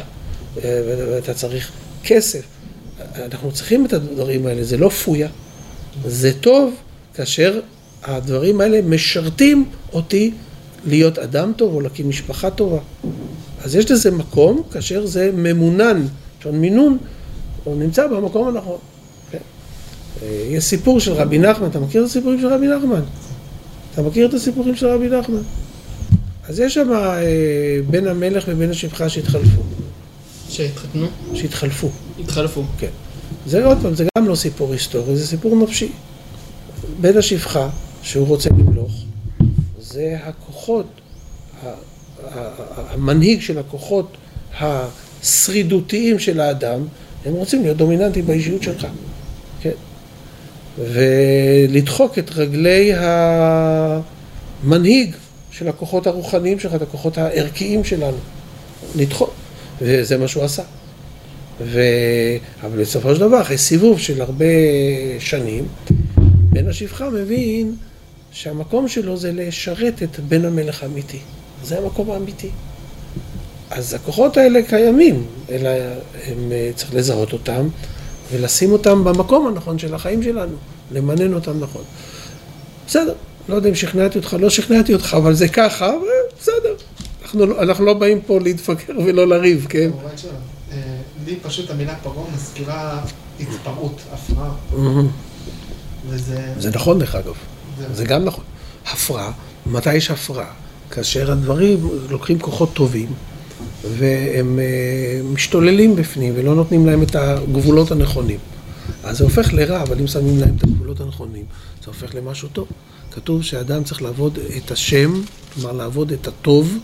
אה, 0.65 0.83
ואתה 1.13 1.35
צריך 1.35 1.71
כסף. 2.05 2.43
אנחנו 3.17 3.53
צריכים 3.53 3.87
את 3.87 3.93
הדברים 3.93 4.47
האלה, 4.47 4.65
זה 4.65 4.77
לא 4.77 4.89
פויה, 4.89 5.29
זה 6.07 6.33
טוב 6.41 6.75
כאשר 7.15 7.61
הדברים 8.03 8.61
האלה 8.61 8.83
משרתים 8.83 9.71
אותי 9.93 10.33
להיות 10.87 11.19
אדם 11.19 11.53
טוב 11.57 11.75
או 11.75 11.81
להקים 11.81 12.09
משפחה 12.09 12.51
טובה. 12.51 12.79
אז 13.65 13.77
יש 13.77 13.91
לזה 13.91 14.11
מקום 14.11 14.63
כאשר 14.73 15.07
זה 15.07 15.31
ממונן, 15.35 16.07
מינון, 16.53 16.99
הוא 17.65 17.77
נמצא 17.77 18.07
במקום 18.07 18.49
הנכון. 18.49 18.79
אה, 20.23 20.47
יש 20.51 20.65
סיפור 20.65 21.01
של 21.01 21.13
רבי 21.13 21.39
נחמן, 21.39 21.67
אתה 21.67 21.81
מכיר 21.81 22.03
את 22.03 22.07
הסיפורים 22.07 22.41
של 22.41 22.47
רבי 22.47 22.67
נחמן? 22.67 23.03
אתה 23.95 24.03
מכיר 24.03 24.27
את 24.29 24.35
הסיפורים 24.35 24.77
של 24.77 24.87
רבי 24.87 25.09
נחמן? 25.09 25.43
אז 26.49 26.61
יש 26.61 26.75
שם 26.75 26.93
אה, 26.93 27.79
בן 27.91 28.07
המלך 28.07 28.45
ובן 28.49 28.71
השפחה 28.71 29.09
שהתחלפו. 29.09 29.63
שהתחתנו? 30.49 31.07
שהתחלפו. 31.35 31.91
התחלפו. 32.21 32.65
כן. 32.79 32.91
זה 33.47 33.65
עוד 33.65 33.79
פעם, 33.83 33.95
זה 33.95 34.07
גם 34.19 34.29
לא 34.29 34.35
סיפור 34.35 34.73
היסטורי, 34.73 35.17
זה 35.17 35.27
סיפור 35.27 35.57
נפשי. 35.57 35.93
בן 37.01 37.19
השפחה, 37.19 37.69
שהוא 38.03 38.27
רוצה 38.27 38.51
למלוך, 38.51 38.93
זה 39.81 40.17
הכוחות, 40.25 40.87
המנהיג 42.77 43.41
של 43.41 43.59
הכוחות 43.59 44.17
השרידותיים 44.61 46.19
של 46.19 46.41
האדם, 46.41 46.81
הם 47.25 47.33
רוצים 47.33 47.63
להיות 47.63 47.77
דומיננטיים 47.77 48.27
באישיות 48.27 48.63
שלך? 48.63 48.87
ולדחוק 50.79 52.19
את 52.19 52.31
רגלי 52.35 52.93
המנהיג 54.65 55.17
של 55.51 55.69
הכוחות 55.69 56.07
הרוחניים 56.07 56.59
שלך, 56.59 56.75
את 56.75 56.83
הכוחות 56.83 57.19
הערכיים 57.19 57.85
שלנו, 57.85 58.17
לדחוק, 58.97 59.31
וזה 59.81 60.19
מה 60.19 60.29
שהוא 60.29 60.45
עשה. 60.45 60.63
ו... 61.61 61.81
אבל 62.63 62.81
בסופו 62.81 63.15
של 63.15 63.21
דבר, 63.21 63.41
אחרי 63.41 63.59
סיבוב 63.59 63.99
של 63.99 64.23
הרבה 64.23 64.45
שנים, 65.19 65.65
בן 66.27 66.69
השפחה 66.69 67.11
מבין 67.11 67.75
שהמקום 68.33 68.89
שלו 68.89 69.17
זה 69.17 69.33
לשרת 69.33 70.03
את 70.03 70.21
בן 70.21 70.45
המלך 70.45 70.83
האמיתי. 70.83 71.19
זה 71.65 71.79
המקום 71.79 72.11
האמיתי. 72.11 72.51
אז 73.71 73.95
הכוחות 73.95 74.37
האלה 74.37 74.63
קיימים, 74.63 75.27
אלא 75.51 75.69
הם, 76.27 76.53
אה, 76.53 76.71
צריך 76.75 76.95
לזהות 76.95 77.33
אותם 77.33 77.69
ולשים 78.33 78.73
אותם 78.73 79.05
במקום 79.05 79.47
הנכון 79.47 79.79
של 79.79 79.95
החיים 79.95 80.23
שלנו, 80.23 80.57
למנן 80.93 81.35
אותם 81.35 81.61
נכון. 81.61 81.83
בסדר, 82.87 83.15
לא 83.49 83.55
יודע 83.55 83.69
אם 83.69 83.75
שכנעתי 83.75 84.19
אותך, 84.19 84.37
לא 84.41 84.51
שכנעתי 84.51 84.95
אותך, 84.95 85.15
אבל 85.19 85.35
זה 85.35 85.49
ככה, 85.49 85.93
בסדר. 86.41 86.75
אנחנו, 87.23 87.47
לא, 87.47 87.63
אנחנו 87.63 87.85
לא 87.85 87.95
באים 87.95 88.21
פה 88.21 88.41
להתפקר 88.41 88.93
ולא 89.07 89.29
לריב, 89.29 89.67
כן? 89.69 89.91
כמובן 89.91 90.17
שלא. 90.17 90.31
אה, 90.73 90.77
לי 91.27 91.37
פשוט 91.43 91.71
המילה 91.71 91.95
פרעה 92.03 92.25
מזכירה 92.35 93.01
התפרעות, 93.41 94.01
הפרעה. 94.13 94.51
וזה... 96.09 96.53
זה 96.59 96.71
נכון 96.71 96.99
דרך 96.99 97.15
אגב. 97.15 97.35
זה 97.95 98.05
גם 98.05 98.25
נכון. 98.25 98.45
הפרעה, 98.87 99.33
מתי 99.67 99.95
יש 99.95 100.11
הפרעה? 100.11 100.53
כאשר 100.91 101.33
הדברים 101.33 101.89
לוקחים 102.11 102.39
כוחות 102.39 102.73
טובים 102.75 103.09
והם 103.99 104.59
אה, 104.59 105.21
משתוללים 105.33 105.97
בפנים 105.97 106.33
ולא 106.37 106.55
נותנים 106.55 106.87
להם 106.87 107.03
את 107.03 107.17
הגבולות 107.17 107.91
הנכונים. 107.91 108.39
אז 109.05 109.19
זה 109.19 109.25
הופך 109.25 109.53
לרע, 109.53 109.83
אבל 109.83 109.99
אם 110.01 110.07
שמים 110.07 110.41
להם 110.41 110.55
את 110.59 110.65
הגבולות 110.65 111.01
הנכונים, 111.01 111.45
זה 111.81 111.87
הופך 111.87 112.15
למשהו 112.15 112.49
טוב. 112.49 112.69
כתוב 113.11 113.43
שאדם 113.43 113.85
צריך 113.85 114.03
לעבוד 114.03 114.39
את 114.57 114.71
השם, 114.71 115.13
כלומר 115.55 115.73
לעבוד 115.73 116.13
את 116.13 116.27
הטוב, 116.27 116.79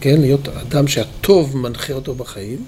כן, 0.00 0.20
להיות 0.20 0.48
אדם 0.48 0.88
שהטוב 0.88 1.56
מנחה 1.56 1.92
אותו 1.92 2.14
בחיים, 2.14 2.64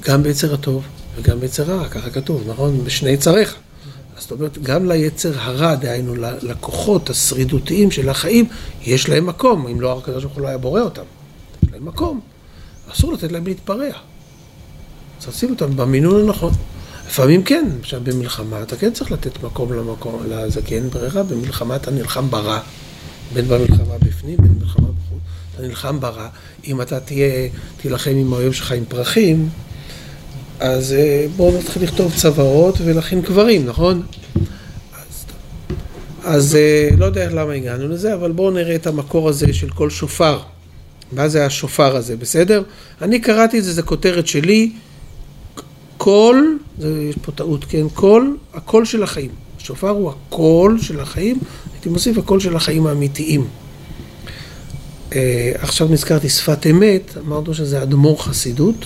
גם 0.00 0.22
ביצר 0.22 0.54
הטוב 0.54 0.84
וגם 1.16 1.40
ביצר 1.40 1.62
רע, 1.62 1.88
ככה 1.88 2.10
כתוב, 2.10 2.44
נכון? 2.50 2.84
בשני 2.84 3.10
יצריך. 3.10 3.54
זאת 4.18 4.30
אומרת, 4.30 4.58
גם 4.58 4.88
ליצר 4.88 5.32
הרע, 5.40 5.74
דהיינו 5.74 6.14
לכוחות 6.42 7.10
השרידותיים 7.10 7.90
של 7.90 8.08
החיים, 8.08 8.44
יש 8.82 9.08
להם 9.08 9.26
מקום, 9.26 9.66
אם 9.66 9.80
לא 9.80 9.98
הקדוש 9.98 10.24
ברוך 10.24 10.34
הוא 10.34 10.42
לא 10.42 10.48
היה 10.48 10.58
בורא 10.58 10.80
אותם. 10.80 11.02
להם 11.74 11.84
מקום. 11.84 12.20
אסור 12.92 13.12
לתת 13.12 13.32
להם 13.32 13.46
להתפרע. 13.46 13.92
צריך 15.18 15.36
לשים 15.36 15.50
אותם 15.50 15.76
במינון 15.76 16.20
הנכון. 16.20 16.52
לפעמים 17.06 17.42
כן, 17.42 17.68
עכשיו 17.80 18.00
במלחמה 18.04 18.62
אתה 18.62 18.76
כן 18.76 18.92
צריך 18.92 19.12
לתת 19.12 19.42
מקום 19.42 19.72
למקום, 19.72 20.22
לזה 20.28 20.62
כי 20.62 20.74
אין 20.74 20.90
ברירה, 20.90 21.22
במלחמה 21.22 21.76
אתה 21.76 21.90
נלחם 21.90 22.30
ברע, 22.30 22.60
בין 23.32 23.48
במלחמה 23.48 23.98
בפנים, 23.98 24.36
בין 24.36 24.58
במלחמה 24.58 24.86
בחוץ, 24.86 25.20
אתה 25.54 25.62
נלחם 25.62 26.00
ברע. 26.00 26.28
אם 26.66 26.82
אתה 26.82 27.00
תהיה, 27.00 27.48
תילחם 27.76 28.10
עם 28.10 28.32
האויב 28.32 28.52
שלך 28.52 28.72
עם 28.72 28.84
פרחים, 28.84 29.48
אז 30.60 30.92
אה, 30.92 31.26
בואו 31.36 31.58
נתחיל 31.58 31.82
לכתוב 31.82 32.12
צוואות 32.16 32.78
ולהכין 32.84 33.22
קברים, 33.22 33.66
נכון? 33.66 34.02
אז, 34.94 35.24
אז 36.24 36.56
אה, 36.56 36.88
לא 36.98 37.04
יודע 37.04 37.30
למה 37.30 37.52
הגענו 37.52 37.88
לזה, 37.88 38.14
אבל 38.14 38.32
בואו 38.32 38.50
נראה 38.50 38.74
את 38.74 38.86
המקור 38.86 39.28
הזה 39.28 39.52
של 39.52 39.70
כל 39.70 39.90
שופר. 39.90 40.53
מה 41.14 41.28
זה 41.28 41.46
השופר 41.46 41.96
הזה, 41.96 42.16
בסדר? 42.16 42.62
אני 43.02 43.20
קראתי 43.20 43.58
את 43.58 43.64
זה, 43.64 43.72
זו 43.72 43.82
כותרת 43.84 44.26
שלי, 44.26 44.72
קול, 45.98 46.58
יש 46.78 47.16
פה 47.22 47.32
טעות, 47.32 47.64
כן? 47.64 47.88
קול, 47.94 48.36
הקול 48.54 48.84
של 48.84 49.02
החיים. 49.02 49.30
השופר 49.60 49.88
הוא 49.88 50.10
הקול 50.10 50.78
של 50.82 51.00
החיים, 51.00 51.38
הייתי 51.72 51.88
מוסיף 51.88 52.18
הקול 52.18 52.40
של 52.40 52.56
החיים 52.56 52.86
האמיתיים. 52.86 53.46
אה, 55.10 55.14
עכשיו 55.54 55.88
נזכרתי 55.88 56.28
שפת 56.28 56.66
אמת, 56.66 57.16
אמרנו 57.26 57.54
שזה 57.54 57.82
אדמו"ר 57.82 58.22
חסידות. 58.22 58.84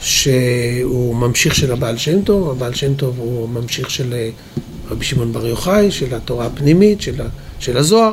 שהוא 0.00 1.16
ממשיך 1.16 1.54
של 1.54 1.72
הבעל 1.72 1.96
שם 1.96 2.22
טוב, 2.22 2.50
הבעל 2.50 2.74
שם 2.74 2.94
טוב 2.94 3.18
הוא 3.18 3.48
ממשיך 3.48 3.90
של 3.90 4.14
אה, 4.14 4.30
רבי 4.88 5.04
שמעון 5.04 5.32
בר 5.32 5.46
יוחאי, 5.46 5.90
של 5.90 6.14
התורה 6.14 6.46
הפנימית, 6.46 7.00
של, 7.00 7.20
של 7.58 7.76
הזוהר, 7.76 8.12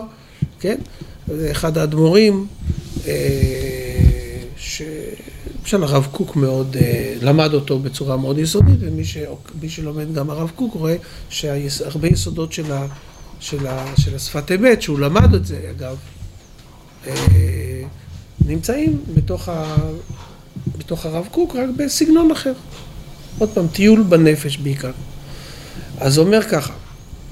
כן? 0.60 0.76
זה 1.28 1.52
אחד 1.52 1.78
האדמו"רים, 1.78 2.34
אה, 2.34 2.83
שלמשל 4.58 5.84
הרב 5.84 6.08
קוק 6.12 6.36
מאוד, 6.36 6.78
אה, 6.82 7.16
למד 7.22 7.54
אותו 7.54 7.80
בצורה 7.80 8.18
מאוד 8.18 8.38
יסודית, 8.38 8.78
ומי 8.80 9.06
ש, 9.06 9.18
שלומד 9.68 10.14
גם 10.14 10.30
הרב 10.30 10.52
קוק 10.56 10.74
רואה 10.74 10.96
שהרבה 11.30 12.08
יסודות 12.08 12.54
של, 12.54 12.72
ה, 12.72 12.88
של, 13.40 13.68
ה, 13.68 13.86
של 13.98 14.16
השפת 14.16 14.52
אמת, 14.52 14.82
שהוא 14.82 15.00
למד 15.00 15.34
את 15.34 15.46
זה 15.46 15.72
אגב, 15.72 15.98
נמצאים 18.46 19.02
בתוך, 19.14 19.50
ה, 19.50 19.76
בתוך 20.78 21.06
הרב 21.06 21.28
קוק, 21.32 21.56
רק 21.56 21.70
בסגנון 21.78 22.32
אחר. 22.32 22.54
עוד 23.40 23.50
פעם, 23.50 23.68
טיול 23.68 24.04
בנפש 24.04 24.58
בעיקר. 24.58 24.92
אז 25.98 26.20
אומר 26.20 26.44
ככה, 26.44 26.74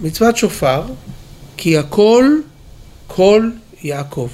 מצוות 0.01 0.37
שופר, 0.37 0.83
כי 1.57 1.77
הקול 1.77 2.25
קול 3.07 3.53
יעקב. 3.83 4.29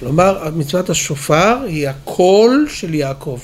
כלומר, 0.00 0.50
מצוות 0.56 0.90
השופר 0.90 1.58
היא 1.66 1.88
הקול 1.88 2.66
של 2.70 2.94
יעקב. 2.94 3.38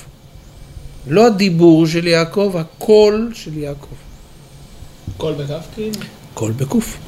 לא 1.06 1.26
הדיבור 1.26 1.86
של 1.86 2.06
יעקב, 2.06 2.54
הקול 2.58 3.30
של 3.34 3.58
יעקב. 3.58 3.94
קול 5.16 5.32
בכף 5.32 5.66
כאילו? 5.74 5.94
קול 6.34 6.52
בקוף. 6.52 6.98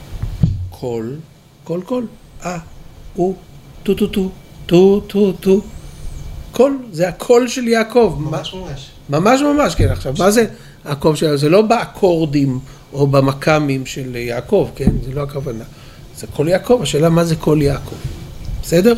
קול, 0.70 1.16
קול 1.64 1.82
קול. 1.82 2.06
אה, 2.44 2.58
הוא, 3.14 3.34
טו 3.82 3.94
טו 3.94 4.06
טו, 4.06 4.30
טו 4.66 5.00
טו 5.06 5.32
טו. 5.32 5.60
קול, 6.52 6.78
זה 6.92 7.08
הקול 7.08 7.48
של 7.48 7.68
יעקב. 7.68 8.16
ממש 8.18 8.54
ממש. 8.54 8.90
ממש 9.10 9.40
ממש, 9.40 9.74
כן. 9.74 9.88
עכשיו, 9.88 10.14
מה 10.18 10.30
זה 10.30 10.46
הקול 10.84 11.16
של 11.16 11.26
יעקב? 11.26 11.36
זה 11.36 11.48
לא 11.48 11.62
באקורדים 11.62 12.58
או 12.92 13.06
במקאמים 13.06 13.86
של 13.86 14.16
יעקב, 14.16 14.68
כן? 14.76 14.90
זה 15.04 15.12
לא 15.12 15.22
הכוונה. 15.22 15.64
זה 16.16 16.26
קול 16.26 16.48
יעקב, 16.48 16.78
השאלה 16.82 17.08
מה 17.08 17.24
זה 17.24 17.36
קול 17.36 17.62
יעקב. 17.62 17.96
בסדר? 18.62 18.94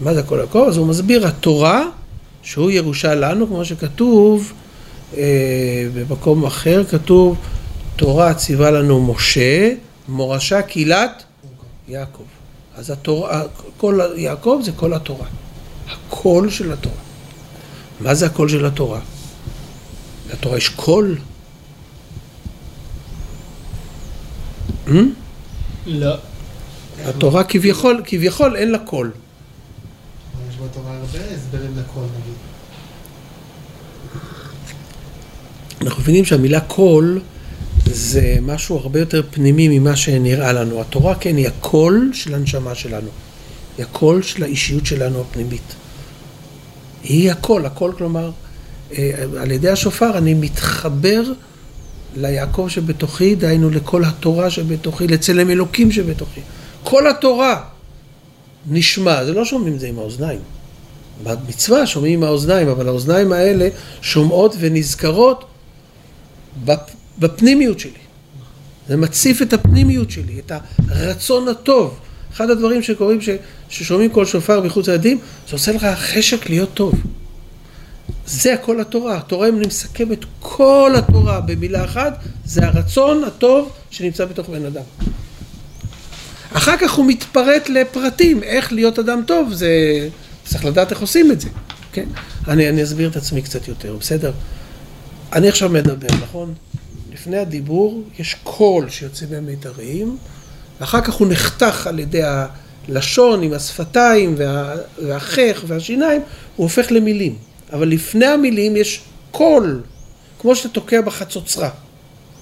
מה 0.00 0.14
זה 0.14 0.22
קול 0.22 0.40
יעקב? 0.40 0.64
אז 0.68 0.76
הוא 0.76 0.86
מסביר, 0.86 1.26
התורה, 1.26 1.84
שהוא 2.42 2.70
ירושה 2.70 3.14
לנו, 3.14 3.46
כמו 3.46 3.64
שכתוב, 3.64 4.52
אה, 5.16 5.88
במקום 5.94 6.44
אחר 6.44 6.84
כתוב, 6.84 7.36
תורה 7.96 8.34
ציווה 8.34 8.70
לנו 8.70 9.12
משה, 9.12 9.72
מורשה 10.08 10.62
קהילת 10.62 11.22
יעקב. 11.88 12.22
אז 12.76 12.90
התורה, 12.90 13.42
קול 13.76 14.00
יעקב 14.16 14.60
זה 14.64 14.72
קול 14.72 14.94
התורה. 14.94 15.26
הקול 15.90 16.50
של 16.50 16.72
התורה. 16.72 16.96
מה 18.00 18.14
זה 18.14 18.26
הקול 18.26 18.48
של 18.48 18.66
התורה? 18.66 19.00
לתורה 20.32 20.56
יש 20.56 20.68
קול? 20.68 21.18
לא. 25.86 26.14
התורה 27.04 27.44
כביכול, 27.44 28.02
כביכול 28.04 28.56
אין 28.56 28.70
לה 28.70 28.78
קול. 28.78 29.10
בתורה 30.64 30.96
הרבה 30.96 31.18
הסברים 31.34 31.70
לקול 31.76 32.02
נגיד. 32.02 32.34
אנחנו 35.82 36.02
מבינים 36.02 36.24
שהמילה 36.24 36.60
קול 36.60 37.20
זה 37.84 38.36
משהו 38.42 38.76
הרבה 38.78 39.00
יותר 39.00 39.22
פנימי 39.30 39.78
ממה 39.78 39.96
שנראה 39.96 40.52
לנו. 40.52 40.80
התורה 40.80 41.14
כן 41.14 41.36
היא 41.36 41.48
הקול 41.48 42.10
של 42.14 42.34
הנשמה 42.34 42.74
שלנו. 42.74 43.08
היא 43.78 43.86
הקול 43.86 44.22
של 44.22 44.42
האישיות 44.42 44.86
שלנו 44.86 45.20
הפנימית. 45.20 45.74
היא 47.02 47.30
הקול, 47.30 47.66
הקול 47.66 47.92
כלומר, 47.92 48.30
אה, 48.92 49.24
על 49.40 49.50
ידי 49.50 49.70
השופר 49.70 50.18
אני 50.18 50.34
מתחבר 50.34 51.22
ליעקב 52.16 52.66
שבתוכי, 52.68 53.34
דהיינו 53.34 53.70
לכל 53.70 54.04
התורה 54.04 54.50
שבתוכי, 54.50 55.06
לצלם 55.06 55.50
אלוקים 55.50 55.92
שבתוכי. 55.92 56.40
כל 56.84 57.10
התורה 57.10 57.62
נשמע, 58.70 59.24
זה 59.24 59.32
לא 59.32 59.44
שומעים 59.44 59.74
את 59.74 59.80
זה 59.80 59.88
עם 59.88 59.98
האוזניים. 59.98 60.40
במצווה 61.22 61.86
שומעים 61.86 62.14
עם 62.18 62.24
האוזניים, 62.24 62.68
אבל 62.68 62.88
האוזניים 62.88 63.32
האלה 63.32 63.68
שומעות 64.00 64.54
ונזכרות 64.58 65.44
בפנימיות 67.18 67.80
שלי. 67.80 67.90
זה 68.88 68.96
מציף 68.96 69.42
את 69.42 69.52
הפנימיות 69.52 70.10
שלי, 70.10 70.38
את 70.38 70.52
הרצון 70.88 71.48
הטוב. 71.48 71.98
אחד 72.32 72.50
הדברים 72.50 72.82
שקורים, 72.82 73.20
ש, 73.20 73.28
ששומעים 73.68 74.10
כל 74.10 74.26
שופר 74.26 74.60
מחוץ 74.60 74.88
לילדים, 74.88 75.18
זה 75.48 75.52
עושה 75.52 75.72
לך 75.72 75.86
חשק 75.94 76.50
להיות 76.50 76.74
טוב. 76.74 76.94
זה 78.26 78.54
הכל 78.54 78.80
התורה. 78.80 79.16
התורה, 79.16 79.48
אם 79.48 79.56
אני 79.56 79.66
מסכם 79.66 80.12
את 80.12 80.24
כל 80.40 80.92
התורה 80.98 81.40
במילה 81.40 81.84
אחת, 81.84 82.18
זה 82.44 82.66
הרצון 82.66 83.24
הטוב 83.24 83.72
שנמצא 83.90 84.24
בתוך 84.24 84.48
בן 84.48 84.64
אדם. 84.64 84.82
אחר 86.52 86.76
כך 86.76 86.92
הוא 86.92 87.06
מתפרט 87.06 87.68
לפרטים, 87.68 88.42
איך 88.42 88.72
להיות 88.72 88.98
אדם 88.98 89.22
טוב, 89.26 89.52
זה... 89.52 89.68
צריך 90.44 90.64
לדעת 90.64 90.90
איך 90.90 91.00
עושים 91.00 91.32
את 91.32 91.40
זה, 91.40 91.48
כן? 91.92 92.06
אני, 92.48 92.68
אני 92.68 92.82
אסביר 92.82 93.10
את 93.10 93.16
עצמי 93.16 93.42
קצת 93.42 93.68
יותר, 93.68 93.96
בסדר? 94.00 94.32
אני 95.32 95.48
עכשיו 95.48 95.68
מדבר, 95.68 96.08
נכון? 96.22 96.54
לפני 97.12 97.36
הדיבור 97.36 98.02
יש 98.18 98.36
קול 98.44 98.88
שיוצא 98.88 99.26
מהמיתרים, 99.30 100.16
ואחר 100.80 101.00
כך 101.00 101.14
הוא 101.14 101.28
נחתך 101.28 101.86
על 101.86 101.98
ידי 101.98 102.22
הלשון 102.88 103.42
עם 103.42 103.52
השפתיים 103.52 104.34
וה, 104.38 104.74
והחך 105.06 105.64
והשיניים, 105.66 106.20
הוא 106.56 106.64
הופך 106.64 106.92
למילים. 106.92 107.36
אבל 107.72 107.88
לפני 107.88 108.26
המילים 108.26 108.76
יש 108.76 109.00
קול, 109.30 109.82
כמו 110.38 110.56
שאתה 110.56 110.68
תוקע 110.68 111.00
בחצוצרה, 111.00 111.70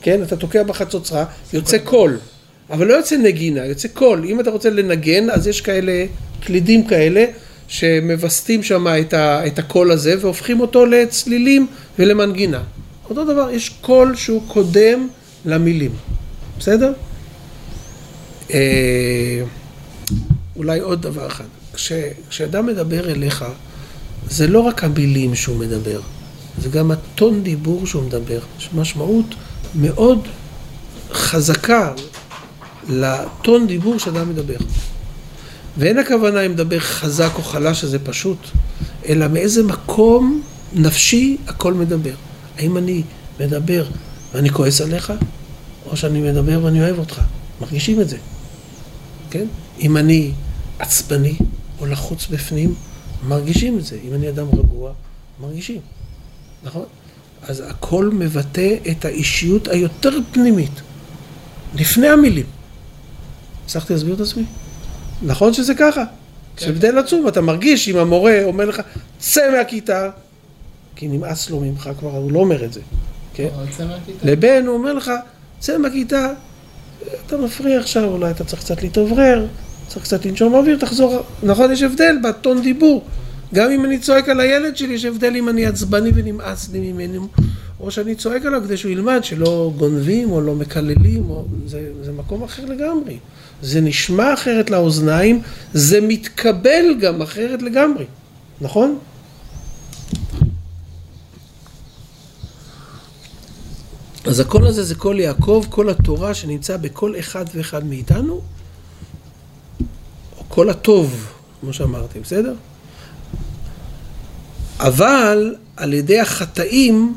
כן? 0.02 0.22
אתה 0.22 0.36
תוקע 0.36 0.62
בחצוצרה, 0.62 1.24
יוצא 1.52 1.78
קול. 1.78 2.18
אבל 2.70 2.86
לא 2.86 2.94
יוצא 2.94 3.16
נגינה, 3.16 3.64
יוצא 3.64 3.88
קול. 3.88 4.24
אם 4.24 4.40
אתה 4.40 4.50
רוצה 4.50 4.70
לנגן, 4.70 5.30
אז 5.30 5.46
יש 5.46 5.60
כאלה, 5.60 6.04
קלידים 6.40 6.86
כאלה, 6.86 7.24
שמווסתים 7.68 8.62
שם 8.62 8.86
את, 9.00 9.14
את 9.14 9.58
הקול 9.58 9.90
הזה 9.90 10.14
והופכים 10.20 10.60
אותו 10.60 10.86
לצלילים 10.86 11.66
ולמנגינה. 11.98 12.62
אותו 13.10 13.24
דבר, 13.24 13.50
יש 13.50 13.68
קול 13.68 14.16
שהוא 14.16 14.42
קודם 14.48 15.08
למילים, 15.44 15.90
בסדר? 16.58 16.92
אה, 18.54 19.42
אולי 20.56 20.80
עוד 20.80 21.02
דבר 21.02 21.26
אחד, 21.26 21.44
כש, 21.74 21.92
כשאדם 22.28 22.66
מדבר 22.66 23.10
אליך, 23.10 23.44
זה 24.28 24.46
לא 24.46 24.60
רק 24.60 24.84
המילים 24.84 25.34
שהוא 25.34 25.56
מדבר, 25.56 26.00
זה 26.58 26.68
גם 26.68 26.90
הטון 26.90 27.42
דיבור 27.42 27.86
שהוא 27.86 28.02
מדבר. 28.02 28.38
יש 28.58 28.68
משמעות 28.74 29.26
מאוד 29.74 30.28
חזקה 31.12 31.92
לטון 32.88 33.66
דיבור 33.66 33.98
שאדם 33.98 34.28
מדבר. 34.28 34.56
ואין 35.78 35.98
הכוונה 35.98 36.40
אם 36.46 36.52
מדבר 36.52 36.78
חזק 36.78 37.30
או 37.34 37.42
חלש, 37.42 37.80
שזה 37.80 37.98
פשוט, 37.98 38.38
אלא 39.08 39.28
מאיזה 39.28 39.62
מקום 39.62 40.42
נפשי 40.72 41.36
הכל 41.46 41.74
מדבר. 41.74 42.14
האם 42.58 42.76
אני 42.76 43.02
מדבר 43.40 43.86
ואני 44.34 44.50
כועס 44.50 44.80
עליך, 44.80 45.12
או 45.86 45.96
שאני 45.96 46.20
מדבר 46.20 46.64
ואני 46.64 46.80
אוהב 46.80 46.98
אותך. 46.98 47.20
מרגישים 47.60 48.00
את 48.00 48.08
זה, 48.08 48.16
כן? 49.30 49.44
אם 49.80 49.96
אני 49.96 50.32
עצבני 50.78 51.36
או 51.80 51.86
לחוץ 51.86 52.26
בפנים, 52.30 52.74
מרגישים 53.28 53.78
את 53.78 53.84
זה. 53.84 53.98
אם 54.08 54.14
אני 54.14 54.28
אדם 54.28 54.46
רגוע, 54.58 54.92
מרגישים, 55.40 55.80
נכון? 56.64 56.84
אז 57.42 57.62
הכל 57.66 58.10
מבטא 58.12 58.74
את 58.90 59.04
האישיות 59.04 59.68
היותר 59.68 60.18
פנימית, 60.32 60.80
לפני 61.74 62.08
המילים. 62.08 62.46
הצלחתי 63.66 63.92
להסביר 63.92 64.14
את 64.14 64.20
עצמי? 64.20 64.44
נכון 65.22 65.52
שזה 65.52 65.74
ככה. 65.74 66.04
יש 66.58 66.64
כן. 66.64 66.70
הבדל 66.70 66.98
עצום, 66.98 67.28
אתה 67.28 67.40
מרגיש 67.40 67.88
אם 67.88 67.96
המורה 67.96 68.44
אומר 68.44 68.64
לך, 68.64 68.80
צא 69.18 69.50
מהכיתה, 69.56 70.10
כי 70.96 71.08
נמאס 71.08 71.50
לו 71.50 71.60
ממך 71.60 71.90
כבר, 71.98 72.10
הוא 72.10 72.32
לא 72.32 72.38
אומר 72.38 72.64
את 72.64 72.72
זה. 72.72 72.80
כן? 73.34 73.48
לבין 74.22 74.66
הוא 74.66 74.76
אומר 74.76 74.92
לך, 74.92 75.10
צא 75.58 75.78
מהכיתה, 75.78 76.32
אתה 77.26 77.36
מפריע 77.36 77.80
עכשיו, 77.80 78.04
אולי 78.04 78.30
אתה 78.30 78.44
צריך 78.44 78.62
קצת 78.62 78.82
להתאוורר, 78.82 79.46
צריך 79.88 80.04
קצת 80.04 80.26
לנשום 80.26 80.54
אוויר, 80.54 80.78
תחזור. 80.78 81.22
נכון, 81.42 81.72
יש 81.72 81.82
הבדל 81.82 82.16
בטון 82.22 82.62
דיבור. 82.62 83.04
גם 83.54 83.70
אם 83.70 83.84
אני 83.84 83.98
צועק 83.98 84.28
על 84.28 84.40
הילד 84.40 84.76
שלי, 84.76 84.94
יש 84.94 85.04
הבדל 85.04 85.36
אם 85.36 85.48
אני 85.48 85.66
עצבני 85.66 86.10
ונמאס 86.14 86.70
לי 86.72 86.92
ממנו, 86.92 87.28
או 87.80 87.90
שאני 87.90 88.14
צועק 88.14 88.46
עליו 88.46 88.62
כדי 88.64 88.76
שהוא 88.76 88.92
ילמד 88.92 89.24
שלא 89.24 89.72
גונבים 89.76 90.32
או 90.32 90.40
לא 90.40 90.54
מקללים, 90.54 91.30
או... 91.30 91.44
זה, 91.66 91.90
זה 92.02 92.12
מקום 92.12 92.42
אחר 92.42 92.64
לגמרי. 92.64 93.16
זה 93.62 93.80
נשמע 93.80 94.34
אחרת 94.34 94.70
לאוזניים, 94.70 95.42
זה 95.72 96.00
מתקבל 96.00 96.84
גם 97.00 97.22
אחרת 97.22 97.62
לגמרי, 97.62 98.04
נכון? 98.60 98.98
אז 104.24 104.40
הקול 104.40 104.66
הזה 104.66 104.82
זה 104.82 104.94
קול 104.94 105.20
יעקב, 105.20 105.64
קול 105.70 105.90
התורה 105.90 106.34
שנמצא 106.34 106.76
בכל 106.76 107.18
אחד 107.18 107.44
ואחד 107.54 107.84
מאיתנו, 107.84 108.40
או 110.38 110.44
קול 110.48 110.70
הטוב, 110.70 111.32
כמו 111.60 111.72
שאמרתי, 111.72 112.20
בסדר? 112.20 112.54
אבל 114.78 115.54
על 115.76 115.92
ידי 115.94 116.20
החטאים 116.20 117.14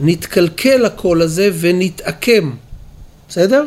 נתקלקל 0.00 0.84
הקול 0.84 1.22
הזה 1.22 1.50
ונתעקם, 1.60 2.50
בסדר? 3.28 3.64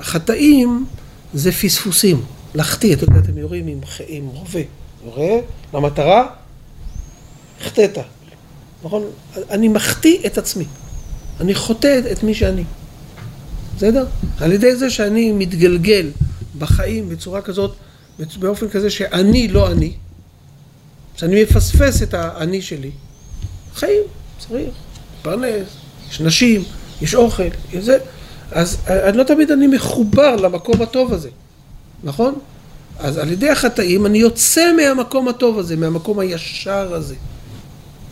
החטאים 0.00 0.86
זה 1.34 1.52
פספוסים, 1.52 2.22
לחטיא, 2.54 2.94
אתה 2.94 3.04
יודע, 3.04 3.18
אתם 3.18 3.38
יורים 3.38 3.66
עם, 3.66 3.80
עם 4.06 4.26
רובה, 4.26 4.60
יורה 5.04 5.38
למטרה, 5.74 6.26
החטאת, 7.60 7.98
נכון? 8.84 9.04
אני 9.50 9.68
מחטיא 9.68 10.18
את 10.26 10.38
עצמי, 10.38 10.64
אני 11.40 11.54
חוטא 11.54 12.00
את 12.12 12.22
מי 12.22 12.34
שאני, 12.34 12.64
בסדר? 13.76 14.06
על 14.40 14.52
ידי 14.52 14.76
זה 14.76 14.90
שאני 14.90 15.32
מתגלגל 15.32 16.10
בחיים 16.58 17.08
בצורה 17.08 17.42
כזאת, 17.42 17.74
באופן 18.38 18.68
כזה 18.68 18.90
שאני 18.90 19.48
לא 19.48 19.72
אני, 19.72 19.92
שאני 21.16 21.42
מפספס 21.42 22.02
את 22.02 22.14
האני 22.14 22.62
שלי, 22.62 22.90
חיים, 23.74 24.02
צריך, 24.38 24.74
פרנס, 25.22 25.68
יש 26.10 26.20
נשים, 26.20 26.64
יש 27.02 27.14
אוכל, 27.14 27.42
יש 27.72 27.84
זה, 27.84 27.98
אז 28.52 28.78
אני 28.86 29.16
לא 29.16 29.22
תמיד 29.22 29.50
אני 29.50 29.66
מחובר 29.66 30.36
למקום 30.36 30.82
הטוב 30.82 31.12
הזה, 31.12 31.28
נכון? 32.04 32.34
אז 32.98 33.18
על 33.18 33.32
ידי 33.32 33.50
החטאים 33.50 34.06
אני 34.06 34.18
יוצא 34.18 34.72
מהמקום 34.76 35.28
הטוב 35.28 35.58
הזה, 35.58 35.76
מהמקום 35.76 36.18
הישר 36.18 36.94
הזה, 36.94 37.14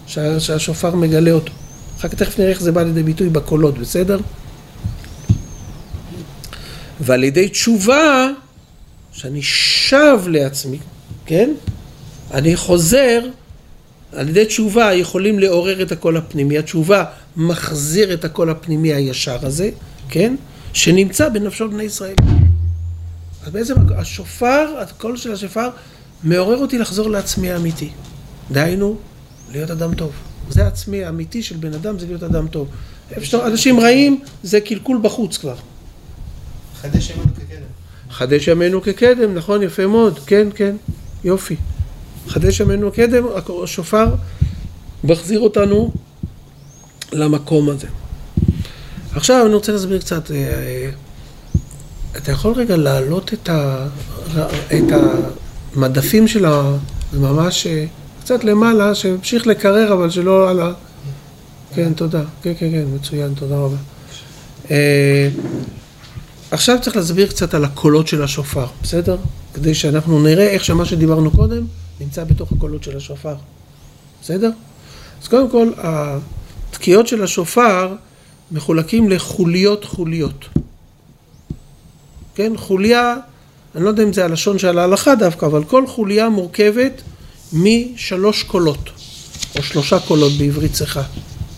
שה, 0.07 0.41
שהשופר 0.41 0.95
מגלה 0.95 1.31
אותו. 1.31 1.53
אחר 1.99 2.09
כך 2.09 2.15
תכף 2.15 2.39
נראה 2.39 2.51
איך 2.51 2.61
זה 2.61 2.73
בא 2.73 2.83
לידי 2.83 3.03
ביטוי 3.03 3.29
בקולות, 3.29 3.79
בסדר? 3.79 4.19
ועל 7.01 7.25
ידי 7.25 7.49
תשובה, 7.49 8.29
שאני 9.13 9.43
שב 9.43 10.19
לעצמי, 10.27 10.79
כן? 11.27 11.51
אני 12.35 12.57
חוזר, 12.57 13.21
על 14.13 14.29
ידי 14.29 14.45
תשובה 14.45 14.95
יכולים 14.95 15.39
לעורר 15.39 15.83
את 15.83 15.93
הקול 15.93 16.17
הפנימי, 16.17 16.59
התשובה 16.59 17.05
מחזיר 17.37 18.15
את 18.15 18.25
הקול 18.25 18.51
הפנימי 18.51 18.93
הישר 18.93 19.47
הזה, 19.47 19.71
כן? 20.09 20.37
שנמצא 20.73 21.29
בנפשו 21.29 21.71
בני 21.71 21.83
ישראל. 21.83 22.15
אז 23.47 23.53
בעצם 23.53 23.75
השופר, 23.97 24.79
הקול 24.81 25.17
של 25.17 25.33
השופר 25.33 25.69
מעורר 26.25 26.59
אותי 26.59 26.79
לחזור 26.79 27.11
לעצמי 27.11 27.51
האמיתי. 27.51 27.91
דהיינו, 28.51 28.97
להיות 29.53 29.71
אדם 29.71 29.95
טוב. 29.95 30.13
זה 30.51 30.67
עצמי 30.67 31.05
האמיתי 31.05 31.43
של 31.43 31.57
בן 31.57 31.75
אדם, 31.75 31.99
זה 31.99 32.07
להיות 32.07 32.23
אדם 32.23 32.49
טוב. 32.49 32.69
אנשים 33.35 33.81
רעים 33.81 34.21
זה 34.43 34.61
קלקול 34.61 35.01
בחוץ 35.03 35.37
כבר. 35.37 35.55
חדש 36.81 37.11
ימינו 37.11 37.35
כקדם. 37.35 37.67
חדש 38.11 38.49
ימינו 38.49 38.83
כקדם, 38.83 39.35
נכון, 39.35 39.63
יפה 39.63 39.87
מאוד, 39.87 40.19
כן, 40.19 40.49
כן, 40.55 40.77
יופי. 41.25 41.57
חדש 42.29 42.61
ימינו 42.61 42.93
כקדם, 42.93 43.25
השופר 43.65 44.15
מחזיר 45.05 45.41
אותנו 45.41 45.93
למקום 47.13 47.69
הזה. 47.69 47.87
עכשיו 49.15 49.47
אני 49.47 49.55
רוצה 49.55 49.73
להסביר 49.73 49.99
קצת, 49.99 50.31
אה, 50.31 50.37
אה, 50.37 50.91
אתה 52.17 52.33
יכול 52.33 52.53
רגע 52.53 52.77
להעלות 52.77 53.33
את, 53.33 53.49
ה, 53.49 53.87
את 54.67 54.93
המדפים 55.75 56.29
של 56.29 56.45
ה... 56.45 56.77
זה 57.13 57.19
ממש 57.19 57.67
אה, 57.67 57.85
קצת 58.21 58.45
למעלה, 58.45 58.95
שהמשיך 58.95 59.47
לקרר 59.47 59.93
אבל 59.93 60.11
שלא 60.11 60.51
על 60.51 60.61
ה... 60.61 60.73
כן, 61.75 61.93
תודה. 61.93 62.23
כן, 62.43 62.53
כן, 62.59 62.71
כן, 62.71 62.85
מצוין, 62.95 63.35
תודה 63.35 63.57
רבה. 63.57 63.77
עכשיו 66.51 66.79
צריך 66.83 66.97
להסביר 66.97 67.27
קצת 67.27 67.55
על 67.55 67.65
הקולות 67.65 68.09
של 68.09 68.23
השופר, 68.23 68.67
בסדר? 68.83 69.17
כדי 69.55 69.75
שאנחנו 69.75 70.23
נראה 70.23 70.49
איך 70.49 70.65
שמה 70.65 70.85
שדיברנו 70.85 71.31
קודם 71.31 71.65
נמצא 72.01 72.25
בתוך 72.25 72.53
הקולות 72.53 72.83
של 72.83 72.97
השופר, 72.97 73.35
בסדר? 74.23 74.51
אז 75.23 75.29
קודם 75.29 75.51
כל, 75.51 75.71
התקיעות 75.79 77.07
של 77.07 77.23
השופר 77.23 77.95
מחולקים 78.53 79.11
לחוליות 79.11 79.85
חוליות. 79.85 80.45
כן, 82.35 82.53
חוליה, 82.57 83.17
אני 83.75 83.85
לא 83.85 83.89
יודע 83.89 84.03
אם 84.03 84.13
זה 84.13 84.25
הלשון 84.25 84.59
של 84.59 84.79
ההלכה 84.79 85.15
דווקא, 85.15 85.47
אבל 85.47 85.65
כל 85.65 85.87
חוליה 85.87 86.29
מורכבת 86.29 87.03
משלוש 87.53 88.43
קולות, 88.43 88.91
או 89.57 89.63
שלושה 89.63 89.99
קולות 90.01 90.33
בעברית 90.33 90.73
צחה, 90.73 91.03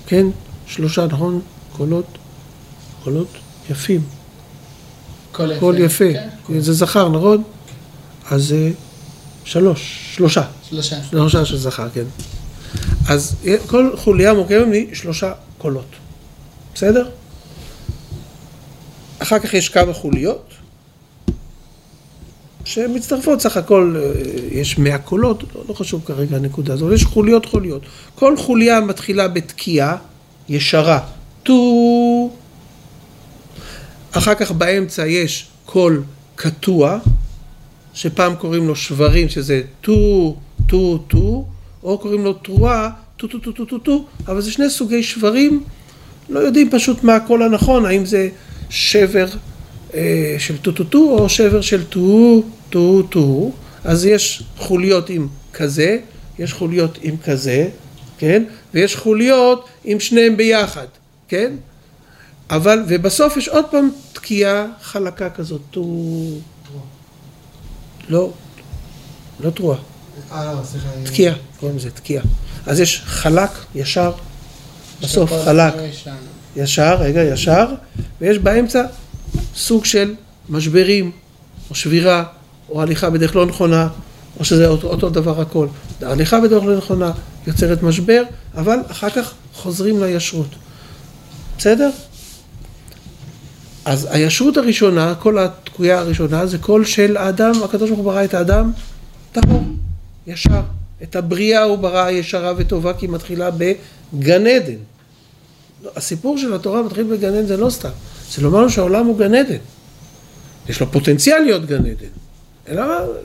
כן? 0.07 0.27
שלושה, 0.67 1.07
נכון? 1.07 1.41
קולות, 1.77 2.07
קולות 3.05 3.29
יפים. 3.71 4.01
קול 5.33 5.51
יפה. 5.51 5.61
קול 5.61 5.79
יפה. 5.79 6.13
כן. 6.47 6.61
זה 6.61 6.73
זכר, 6.73 7.09
נכון? 7.09 7.43
אז 8.31 8.45
זה 8.45 8.71
שלוש, 9.45 10.11
שלושה. 10.15 10.43
שלושה. 10.69 10.97
שלושה 11.11 11.45
של 11.45 11.57
זכר, 11.57 11.89
כן. 11.95 12.05
אז 13.09 13.37
כל 13.67 13.91
חוליה 13.97 14.35
מורכבת 14.35 14.67
משלושה 14.93 15.33
קולות. 15.59 15.87
בסדר? 16.75 17.11
אחר 19.19 19.39
כך 19.39 19.55
יש 19.55 19.69
כמה 19.69 19.93
חוליות 19.93 20.45
שמצטרפות, 22.65 23.41
סך 23.41 23.57
הכל 23.57 23.97
אה, 23.99 24.13
יש 24.51 24.79
מאה 24.79 24.99
קולות, 24.99 25.43
לא, 25.55 25.65
לא 25.69 25.75
חשוב 25.75 26.03
כרגע 26.05 26.37
הנקודה 26.37 26.73
הזאת, 26.75 26.93
יש 26.95 27.05
חוליות 27.05 27.47
חוליות. 27.47 27.83
כל 28.15 28.37
חוליה 28.37 28.81
מתחילה 28.81 29.29
בתקיעה 29.29 29.97
ישרה, 30.49 31.01
טו. 31.43 32.31
אחר 34.13 34.35
כך 34.35 34.53
באמצע 34.53 35.07
יש 35.07 35.49
קול 35.65 36.03
קטוע, 36.35 36.99
שפעם 37.95 38.37
קוראים 38.37 38.69
לו 38.69 38.77
שברים, 38.77 39.29
שזה 39.29 39.63
טו, 39.81 40.37
טו, 40.67 40.99
טו, 40.99 41.47
או 41.83 41.99
קוראים 41.99 42.25
לו 42.25 42.33
תרועה, 42.33 42.91
טו, 43.17 43.27
טו, 43.27 43.39
טו, 43.39 43.53
טו, 43.53 43.65
טו, 43.65 43.79
טו, 43.79 44.05
אבל 44.27 44.41
זה 44.41 44.53
שני 44.53 44.71
סוגי 44.71 45.03
שברים 45.03 45.65
לא 46.31 46.41
יודעים 46.41 46.71
פשוט 46.71 47.05
מה 47.05 47.17
הקול 47.17 47.43
הנכון, 47.43 47.87
האם 47.87 48.05
זה 48.07 48.29
שבר 48.71 49.27
אה, 49.95 50.37
של 50.39 50.59
טו-טו-טו 50.59 51.19
או 51.19 51.29
שבר 51.29 51.61
של 51.61 51.85
טו-טו-טו, 51.85 53.53
אז 53.85 54.07
יש 54.07 54.43
חוליות 54.57 55.11
עם 55.11 55.29
כזה, 55.53 55.99
יש 56.39 56.53
חוליות 56.53 56.99
עם 57.03 57.17
כזה, 57.17 57.69
כן? 58.19 58.43
ויש 58.75 58.97
חוליות 58.97 59.69
עם 59.85 60.01
שניהם 60.01 60.37
ביחד, 60.37 60.87
כן? 61.29 61.53
אבל, 62.51 62.83
ובסוף 62.89 63.37
יש 63.37 63.49
עוד 63.49 63.65
פעם 63.71 63.91
תקיעה 64.13 64.67
חלקה 64.83 65.31
כזאת, 65.31 65.61
טו... 65.71 65.85
לא, 68.09 68.31
לא 69.41 69.51
תרועה. 69.51 69.79
אה, 70.33 70.55
לא, 70.55 70.65
סליחה. 70.65 70.89
תקיעה, 71.05 71.35
קוראים 71.61 71.77
לזה 71.77 71.91
תקיעה. 71.91 72.25
אז 72.67 72.81
יש 72.81 73.03
חלק, 73.05 73.51
ישר, 73.75 74.13
בסוף 75.03 75.33
חלק, 75.45 75.75
ישר, 76.57 76.97
רגע, 77.01 77.23
ישר, 77.23 77.67
ויש 78.21 78.39
באמצע 78.39 78.83
סוג 79.55 79.85
של 79.85 80.15
משברים, 80.49 81.11
או 81.71 81.75
שבירה, 81.75 82.25
או 82.69 82.83
הליכה 82.83 83.11
בדרך 83.11 83.37
לא 83.37 83.47
נכונה, 83.47 83.89
או 84.39 84.45
שזה 84.45 84.69
אותו, 84.69 84.89
אותו 84.89 85.11
דבר 85.11 85.41
הכל. 85.41 85.67
ההליכה 86.03 86.41
בדרך 86.41 86.65
לא 86.65 86.77
נכונה 86.77 87.13
יוצרת 87.47 87.83
משבר, 87.83 88.23
אבל 88.55 88.79
אחר 88.91 89.11
כך 89.11 89.33
חוזרים 89.55 90.03
לישרות. 90.03 90.49
בסדר? 91.59 91.91
אז 93.85 94.09
הישרות 94.11 94.57
הראשונה, 94.57 95.15
כל 95.15 95.39
התקויה 95.39 95.99
הראשונה, 95.99 96.47
זה 96.47 96.59
קול 96.59 96.85
של 96.85 97.17
האדם, 97.17 97.53
הקדוש 97.65 97.91
ברוך 97.91 98.01
הוא 98.01 98.13
ברא 98.13 98.25
את 98.25 98.35
האדם 98.35 98.73
טהור, 99.33 99.63
ישר. 100.27 100.61
את 101.03 101.17
הבריאה 101.17 101.63
הוא 101.63 101.79
ברא 101.79 102.11
ישרה 102.11 102.53
וטובה 102.57 102.93
כי 102.95 103.07
היא 103.07 103.13
מתחילה 103.13 103.51
בגן 103.51 104.47
עדן. 104.47 104.77
הסיפור 105.97 106.39
של 106.39 106.55
התורה 106.55 106.83
מתחיל 106.83 107.05
בגן 107.05 107.29
עדן 107.29 107.47
זה 107.47 107.57
לא 107.57 107.71
סתם, 107.71 107.89
זה 108.35 108.43
לומר 108.43 108.69
שהעולם 108.69 109.07
הוא 109.07 109.19
גן 109.19 109.35
עדן. 109.35 109.59
יש 110.69 110.81
לו 110.81 110.93
פוטנציאל 110.93 111.39
להיות 111.39 111.67
גן 111.67 111.87
עדן, 111.87 112.07
אלא 112.69 112.83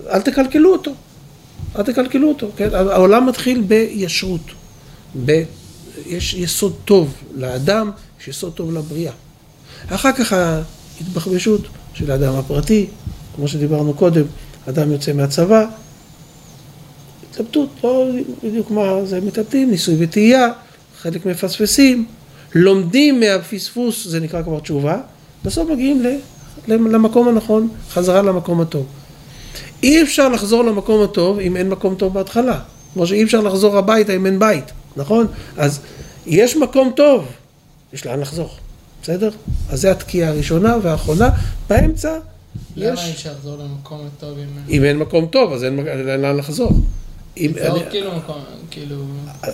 אל 0.10 0.22
תקלקלו 0.22 0.74
אותו, 0.74 0.92
אל 1.76 1.84
תקלקלו 1.84 2.30
אותו, 2.30 2.50
כן? 2.58 2.70
העולם 2.74 3.26
מתחיל 3.26 3.62
בישרות, 3.62 4.42
ב... 5.26 5.44
יש 6.06 6.34
יסוד 6.34 6.76
טוב 6.86 7.14
לאדם, 7.36 7.92
יש 8.22 8.28
יסוד 8.28 8.54
טוב 8.54 8.74
לבריאה. 8.74 9.14
אחר 9.90 10.12
כך 10.12 10.34
ההתבחבשות 10.34 11.62
של 11.94 12.12
האדם 12.12 12.36
הפרטי, 12.36 12.88
כמו 13.36 13.48
שדיברנו 13.48 13.94
קודם, 13.94 14.26
אדם 14.70 14.92
יוצא 14.92 15.14
מהצבא, 15.14 15.66
התלבטות, 17.36 17.70
לא 17.84 18.08
בדיוק 18.44 18.72
מה 18.72 19.06
זה 19.06 19.22
מתלבטים, 19.22 19.72
ניסוי 19.72 19.96
וטעייה, 20.00 20.52
חלק 20.98 21.26
מפספסים, 21.26 22.06
לומדים 22.56 23.20
מהפספוס, 23.20 24.08
זה 24.08 24.20
נקרא 24.20 24.44
כבר 24.44 24.60
תשובה, 24.60 24.98
בסוף 25.46 25.70
מגיעים 25.70 26.04
למקום 26.68 27.28
הנכון, 27.28 27.70
חזרה 27.90 28.22
למקום 28.22 28.62
הטוב. 28.62 28.86
אי 29.84 30.04
אפשר 30.04 30.30
לחזור 30.30 30.64
למקום 30.64 31.04
הטוב 31.04 31.40
אם 31.40 31.58
אין 31.58 31.70
מקום 31.70 31.96
טוב 31.96 32.14
בהתחלה. 32.14 32.60
כמו 32.94 33.08
שאי 33.08 33.24
אפשר 33.24 33.42
לחזור 33.42 33.78
הביתה 33.78 34.16
אם 34.16 34.26
אין 34.26 34.40
בית, 34.40 34.72
נכון? 34.96 35.28
אז 35.58 35.80
יש 36.26 36.58
מקום 36.58 36.92
טוב, 36.96 37.26
יש 37.94 38.06
לאן 38.06 38.20
לחזור, 38.20 38.50
בסדר? 39.04 39.30
אז 39.70 39.82
זה 39.82 39.92
התקיעה 39.92 40.30
הראשונה 40.30 40.78
והאחרונה. 40.82 41.30
באמצע 41.70 42.18
יש... 42.78 42.84
למה 42.84 43.06
אי 43.06 43.12
אפשר 43.12 43.32
לחזור 43.32 43.58
למקום 43.58 44.08
הטוב 44.18 44.38
אם... 44.38 44.46
אם 44.70 44.84
אין 44.84 44.98
מקום 44.98 45.26
טוב, 45.26 45.54
אז 45.54 45.64
אין 45.64 45.76
לאן 46.22 46.38
לחזור. 46.38 46.72
אם... 47.38 47.52
אני... 47.62 47.80
כאילו 47.90 48.16
מקום, 48.16 48.42
כאילו... 48.72 48.96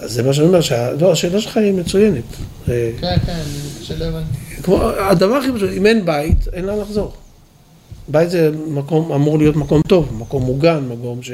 זה 0.05 0.23
מה 0.23 0.33
שאני 0.33 0.47
אומר, 0.47 0.59
לא, 0.99 1.11
השאלה 1.11 1.41
שלך 1.41 1.57
היא 1.57 1.73
מצוינת. 1.73 2.23
כן, 2.65 2.91
כן, 3.25 3.41
שלא 3.81 4.05
הבנתי. 4.05 4.61
כמו, 4.63 4.83
הדבר 4.83 5.35
הכי 5.35 5.51
פשוט, 5.55 5.69
אם 5.77 5.85
אין 5.85 6.05
בית, 6.05 6.47
אין 6.53 6.65
לאן 6.65 6.79
לחזור. 6.79 7.13
בית 8.07 8.29
זה 8.29 8.51
מקום, 8.67 9.11
אמור 9.11 9.37
להיות 9.37 9.55
מקום 9.55 9.81
טוב, 9.87 10.13
מקום 10.19 10.43
מוגן, 10.43 10.83
מקום 10.89 11.23
ש... 11.23 11.31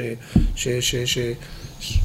ש, 0.56 0.68
ש, 0.68 0.96
ש, 0.96 1.18
ש 1.80 1.98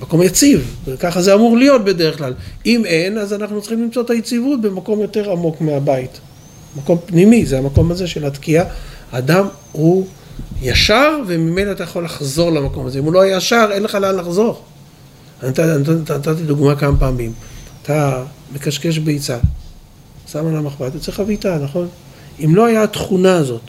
מקום 0.00 0.22
יציב, 0.22 0.76
וככה 0.86 1.22
זה 1.22 1.34
אמור 1.34 1.56
להיות 1.56 1.84
בדרך 1.84 2.18
כלל. 2.18 2.34
אם 2.66 2.84
אין, 2.84 3.18
אז 3.18 3.32
אנחנו 3.32 3.60
צריכים 3.60 3.82
למצוא 3.82 4.02
את 4.02 4.10
היציבות 4.10 4.60
במקום 4.60 5.00
יותר 5.00 5.32
עמוק 5.32 5.60
מהבית. 5.60 6.20
מקום 6.76 6.98
פנימי, 7.06 7.46
זה 7.46 7.58
המקום 7.58 7.90
הזה 7.90 8.06
של 8.06 8.24
התקיעה. 8.24 8.64
אדם 9.10 9.46
הוא 9.72 10.06
ישר, 10.62 11.18
וממילא 11.26 11.72
אתה 11.72 11.82
יכול 11.82 12.04
לחזור 12.04 12.50
למקום 12.52 12.86
הזה. 12.86 12.98
אם 12.98 13.04
הוא 13.04 13.12
לא 13.12 13.26
ישר, 13.26 13.68
אין 13.72 13.82
לך 13.82 13.94
לאן 13.94 14.16
לחזור. 14.16 14.62
נתתי 15.42 16.42
דוגמה 16.46 16.76
כמה 16.76 16.96
פעמים. 16.98 17.32
אתה 17.82 18.24
מקשקש 18.54 18.98
ביצה, 18.98 19.38
שם 20.32 20.46
על 20.46 20.56
המחבת, 20.56 20.94
יוצא 20.94 21.12
חביתה, 21.12 21.58
נכון? 21.58 21.88
אם 22.44 22.54
לא 22.56 22.66
היה 22.66 22.82
התכונה 22.82 23.36
הזאת, 23.36 23.62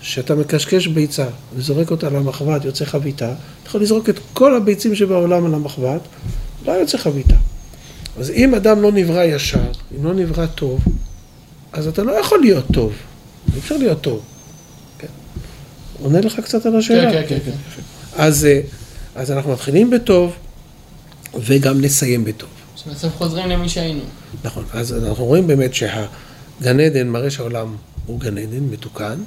שאתה 0.00 0.34
מקשקש 0.34 0.86
ביצה 0.86 1.26
וזורק 1.56 1.90
אותה 1.90 2.10
למחבת, 2.10 2.64
יוצא 2.64 2.84
חביתה, 2.84 3.26
אתה 3.26 3.68
יכול 3.68 3.80
לזרוק 3.82 4.08
את 4.08 4.18
כל 4.32 4.56
הביצים 4.56 4.94
שבעולם 4.94 5.46
על 5.46 5.54
המחבת, 5.54 6.00
לא 6.66 6.72
יוצא 6.72 6.98
חביתה. 6.98 7.36
אז 8.18 8.30
אם 8.30 8.54
אדם 8.54 8.82
לא 8.82 8.92
נברא 8.92 9.24
ישר, 9.24 9.70
אם 9.98 10.04
לא 10.04 10.14
נברא 10.14 10.46
טוב, 10.46 10.80
אז 11.72 11.86
אתה 11.86 12.02
לא 12.02 12.12
יכול 12.12 12.40
להיות 12.40 12.64
טוב. 12.72 12.92
אי 13.54 13.58
אפשר 13.58 13.76
להיות 13.76 14.00
טוב. 14.00 14.20
עונה 16.02 16.20
לך 16.20 16.40
קצת 16.40 16.66
על 16.66 16.76
השאלה? 16.76 17.12
כן, 17.12 17.22
כן, 17.28 17.38
כן. 17.44 17.50
כן. 17.76 17.82
אז, 18.16 18.44
אה, 18.44 18.60
אז 19.14 19.30
אנחנו 19.30 19.52
מתחילים 19.52 19.90
בטוב, 19.90 20.32
וגם 21.40 21.80
נסיים 21.80 22.24
בטוב. 22.24 22.48
שבסוף 22.76 23.16
חוזרים 23.16 23.48
למי 23.48 23.68
שהיינו. 23.68 24.00
נכון, 24.44 24.64
אז 24.72 25.04
אנחנו 25.04 25.24
רואים 25.24 25.46
באמת 25.46 25.74
שהגן 25.74 26.80
עדן 26.80 27.08
מראה 27.08 27.30
שהעולם 27.30 27.76
הוא 28.06 28.20
גן 28.20 28.38
עדן 28.38 28.64
מתוקן, 28.70 29.18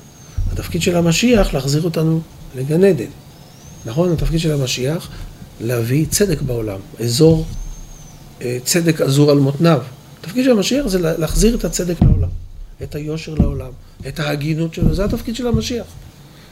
התפקיד 0.51 0.81
של 0.81 0.95
המשיח 0.95 1.53
להחזיר 1.53 1.83
אותנו 1.83 2.21
לגן 2.55 2.83
עדן. 2.83 3.09
נכון? 3.85 4.11
התפקיד 4.11 4.39
של 4.39 4.51
המשיח 4.51 5.09
להביא 5.61 6.05
צדק 6.09 6.41
בעולם, 6.41 6.79
אזור 6.99 7.45
אה, 8.41 8.57
צדק 8.63 9.01
אזור 9.01 9.31
על 9.31 9.39
מותניו. 9.39 9.81
התפקיד 10.21 10.45
של 10.45 10.51
המשיח 10.51 10.87
זה 10.87 10.99
להחזיר 11.17 11.55
את 11.55 11.65
הצדק 11.65 12.01
לעולם, 12.01 12.29
את 12.83 12.95
היושר 12.95 13.33
לעולם, 13.33 13.71
את 14.07 14.19
ההגינות 14.19 14.73
שלו, 14.73 14.93
זה 14.93 15.05
התפקיד 15.05 15.35
של 15.35 15.47
המשיח. 15.47 15.85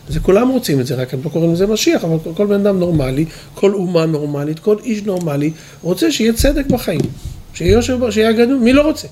זה 0.09 0.19
כולם 0.19 0.49
רוצים 0.49 0.79
את 0.79 0.87
זה, 0.87 0.95
רק 0.95 1.13
הם 1.13 1.19
לא 1.23 1.29
קוראים 1.29 1.53
לזה 1.53 1.67
משיח, 1.67 2.03
אבל 2.03 2.17
כל, 2.23 2.29
כל 2.35 2.45
בן 2.45 2.67
אדם 2.67 2.79
נורמלי, 2.79 3.25
כל 3.53 3.73
אומה 3.73 4.05
נורמלית, 4.05 4.59
כל 4.59 4.75
איש 4.83 5.03
נורמלי, 5.03 5.51
רוצה 5.81 6.11
שיהיה 6.11 6.33
צדק 6.33 6.65
בחיים, 6.65 7.01
שיהיה 7.53 7.71
יושר, 7.71 8.09
שיהיה 8.11 8.29
הגנות, 8.29 8.61
מי 8.61 8.73
לא 8.73 8.81
רוצה? 8.81 9.07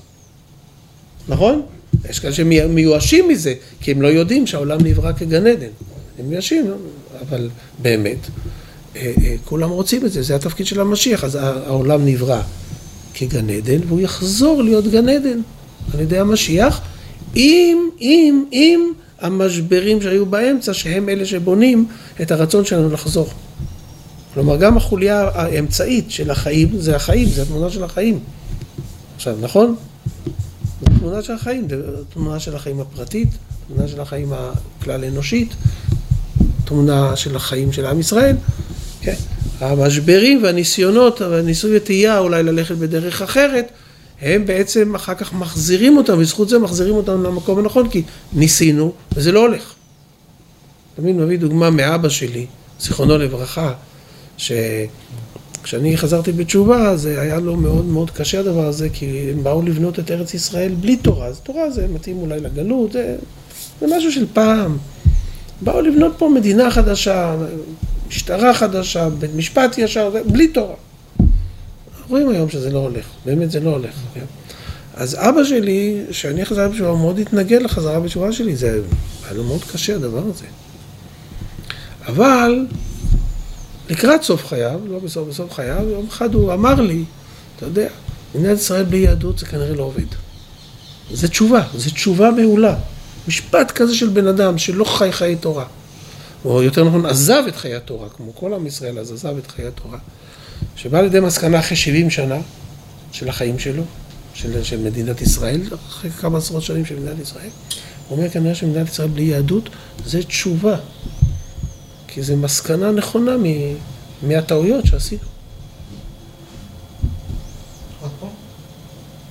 נכון? 1.28 1.62
יש 2.10 2.20
כאלה 2.20 2.32
שמיואשים 2.32 3.28
מזה, 3.28 3.54
כי 3.80 3.90
הם 3.90 4.02
לא 4.02 4.08
יודעים 4.08 4.46
שהעולם 4.46 4.80
נברא 4.80 5.12
כגן 5.12 5.46
עדן. 5.46 5.66
הם 6.18 6.28
מיואשים, 6.28 6.70
אבל 7.28 7.50
באמת, 7.82 8.18
אה, 8.96 9.12
אה, 9.24 9.34
כולם 9.44 9.70
רוצים 9.70 10.06
את 10.06 10.12
זה, 10.12 10.22
זה 10.22 10.36
התפקיד 10.36 10.66
של 10.66 10.80
המשיח, 10.80 11.24
אז 11.24 11.34
העולם 11.34 12.04
נברא 12.04 12.40
כגן 13.14 13.50
עדן, 13.50 13.78
והוא 13.88 14.00
יחזור 14.00 14.62
להיות 14.62 14.86
גן 14.86 15.08
עדן 15.08 15.40
על 15.94 16.00
ידי 16.00 16.18
המשיח, 16.18 16.80
אם, 17.36 17.88
אם, 18.00 18.44
אם 18.52 18.92
המשברים 19.24 20.02
שהיו 20.02 20.26
באמצע, 20.26 20.74
שהם 20.74 21.08
אלה 21.08 21.26
שבונים 21.26 21.86
את 22.22 22.30
הרצון 22.30 22.64
שלנו 22.64 22.90
לחזור. 22.90 23.28
כלומר, 24.34 24.56
גם 24.56 24.76
החוליה 24.76 25.30
האמצעית 25.34 26.10
של 26.10 26.30
החיים, 26.30 26.68
זה 26.78 26.96
החיים, 26.96 27.28
זה 27.28 27.42
התמונה 27.42 27.70
של 27.70 27.84
החיים. 27.84 28.18
עכשיו, 29.16 29.36
נכון? 29.40 29.76
זו 30.80 30.98
תמונה 30.98 31.22
של 31.22 31.32
החיים, 31.32 31.68
זו 31.70 32.04
תמונה 32.14 32.40
של 32.40 32.56
החיים 32.56 32.80
הפרטית, 32.80 33.28
תמונה 33.68 33.88
של 33.88 34.00
החיים 34.00 34.32
הכלל 34.32 35.04
אנושית, 35.04 35.54
תמונה 36.64 37.16
של 37.16 37.36
החיים 37.36 37.72
של 37.72 37.86
עם 37.86 38.00
ישראל. 38.00 38.36
כן? 39.00 39.14
המשברים 39.60 40.42
והניסיונות, 40.42 41.20
והניסוי 41.20 41.76
וטעייה 41.76 42.18
אולי 42.18 42.42
ללכת 42.42 42.74
בדרך 42.74 43.22
אחרת, 43.22 43.68
הם 44.24 44.46
בעצם 44.46 44.94
אחר 44.94 45.14
כך 45.14 45.32
מחזירים 45.32 45.96
אותם, 45.96 46.20
בזכות 46.20 46.48
זה 46.48 46.58
מחזירים 46.58 46.94
אותם 46.94 47.22
למקום 47.22 47.58
הנכון, 47.58 47.88
כי 47.88 48.02
ניסינו 48.32 48.92
וזה 49.14 49.32
לא 49.32 49.40
הולך. 49.40 49.74
תמיד 50.96 51.16
מביא 51.16 51.38
דוגמה 51.38 51.70
מאבא 51.70 52.08
שלי, 52.08 52.46
זיכרונו 52.80 53.18
לברכה, 53.18 53.72
שכשאני 54.36 55.96
חזרתי 55.96 56.32
בתשובה, 56.32 56.96
זה 56.96 57.20
היה 57.20 57.40
לו 57.40 57.56
מאוד 57.56 57.84
מאוד 57.84 58.10
קשה 58.10 58.40
הדבר 58.40 58.66
הזה, 58.66 58.88
כי 58.88 59.30
הם 59.30 59.42
באו 59.44 59.62
לבנות 59.62 59.98
את 59.98 60.10
ארץ 60.10 60.34
ישראל 60.34 60.74
בלי 60.74 60.96
תורה, 60.96 61.26
אז 61.26 61.40
תורה 61.40 61.70
זה 61.70 61.86
מתאים 61.88 62.18
אולי 62.18 62.40
לגלות, 62.40 62.92
זה, 62.92 63.16
זה 63.80 63.86
משהו 63.96 64.12
של 64.12 64.26
פעם. 64.32 64.76
באו 65.60 65.80
לבנות 65.80 66.12
פה 66.18 66.28
מדינה 66.34 66.70
חדשה, 66.70 67.36
משטרה 68.08 68.54
חדשה, 68.54 69.08
בית 69.08 69.34
משפט 69.34 69.78
ישר, 69.78 70.10
בלי 70.26 70.48
תורה. 70.48 70.74
רואים 72.08 72.28
היום 72.28 72.48
שזה 72.48 72.70
לא 72.70 72.78
הולך, 72.78 73.06
באמת 73.24 73.50
זה 73.50 73.60
לא 73.60 73.70
הולך. 73.70 73.94
כן? 74.14 74.24
אז 74.94 75.16
אבא 75.18 75.44
שלי, 75.44 76.02
כשאני 76.10 76.44
חזרתי 76.44 76.72
בתשובה, 76.72 76.90
הוא 76.90 76.98
מאוד 76.98 77.18
התנגד 77.18 77.62
לחזרה 77.62 78.00
בתשובה 78.00 78.32
שלי, 78.32 78.56
זה 78.56 78.80
היה 79.24 79.32
לו 79.32 79.44
מאוד 79.44 79.64
קשה 79.72 79.94
הדבר 79.94 80.22
הזה. 80.30 80.44
אבל 82.06 82.66
לקראת 83.90 84.22
סוף 84.22 84.46
חייו, 84.46 84.80
לא 84.88 84.98
בסוף, 84.98 85.28
בסוף 85.28 85.52
חייו, 85.52 85.88
יום 85.88 86.06
אחד 86.08 86.34
הוא 86.34 86.52
אמר 86.52 86.80
לי, 86.80 87.04
אתה 87.56 87.66
יודע, 87.66 87.88
מדינת 88.34 88.58
ישראל 88.58 88.84
בלי 88.84 88.98
יהדות 88.98 89.38
זה 89.38 89.46
כנראה 89.46 89.74
לא 89.74 89.82
עובד. 89.82 90.06
זה 91.12 91.28
תשובה, 91.28 91.62
זה 91.74 91.90
תשובה 91.90 92.30
מעולה. 92.30 92.76
משפט 93.28 93.70
כזה 93.70 93.94
של 93.94 94.08
בן 94.08 94.26
אדם 94.26 94.58
שלא 94.58 94.84
חי 94.84 95.12
חיי 95.12 95.36
תורה. 95.36 95.64
או 96.44 96.62
יותר 96.62 96.84
נכון, 96.84 97.06
עזב 97.06 97.42
את 97.48 97.56
חיי 97.56 97.74
התורה, 97.74 98.08
כמו 98.08 98.34
כל 98.34 98.54
עם 98.54 98.66
ישראל, 98.66 98.98
אז 98.98 99.12
עזב 99.12 99.38
את 99.38 99.50
חיי 99.50 99.66
התורה. 99.66 99.98
שבא 100.76 101.00
לידי 101.00 101.20
מסקנה 101.20 101.58
אחרי 101.58 101.76
70 101.76 102.10
שנה 102.10 102.38
של 103.12 103.28
החיים 103.28 103.58
שלו, 103.58 103.82
של, 104.34 104.64
של 104.64 104.78
מדינת 104.78 105.20
ישראל, 105.20 105.60
אחרי 105.88 106.10
כמה 106.10 106.38
עשרות 106.38 106.62
שנים 106.62 106.84
של 106.84 107.00
מדינת 107.00 107.20
ישראל, 107.20 107.48
הוא 108.08 108.18
אומר 108.18 108.30
כנראה 108.30 108.54
שמדינת 108.54 108.88
ישראל 108.88 109.08
בלי 109.08 109.22
יהדות 109.22 109.68
זה 110.06 110.22
תשובה, 110.22 110.76
כי 112.08 112.22
זו 112.22 112.36
מסקנה 112.36 112.90
נכונה 112.90 113.36
מ, 113.36 113.44
מהטעויות 114.22 114.86
שעשינו. 114.86 115.20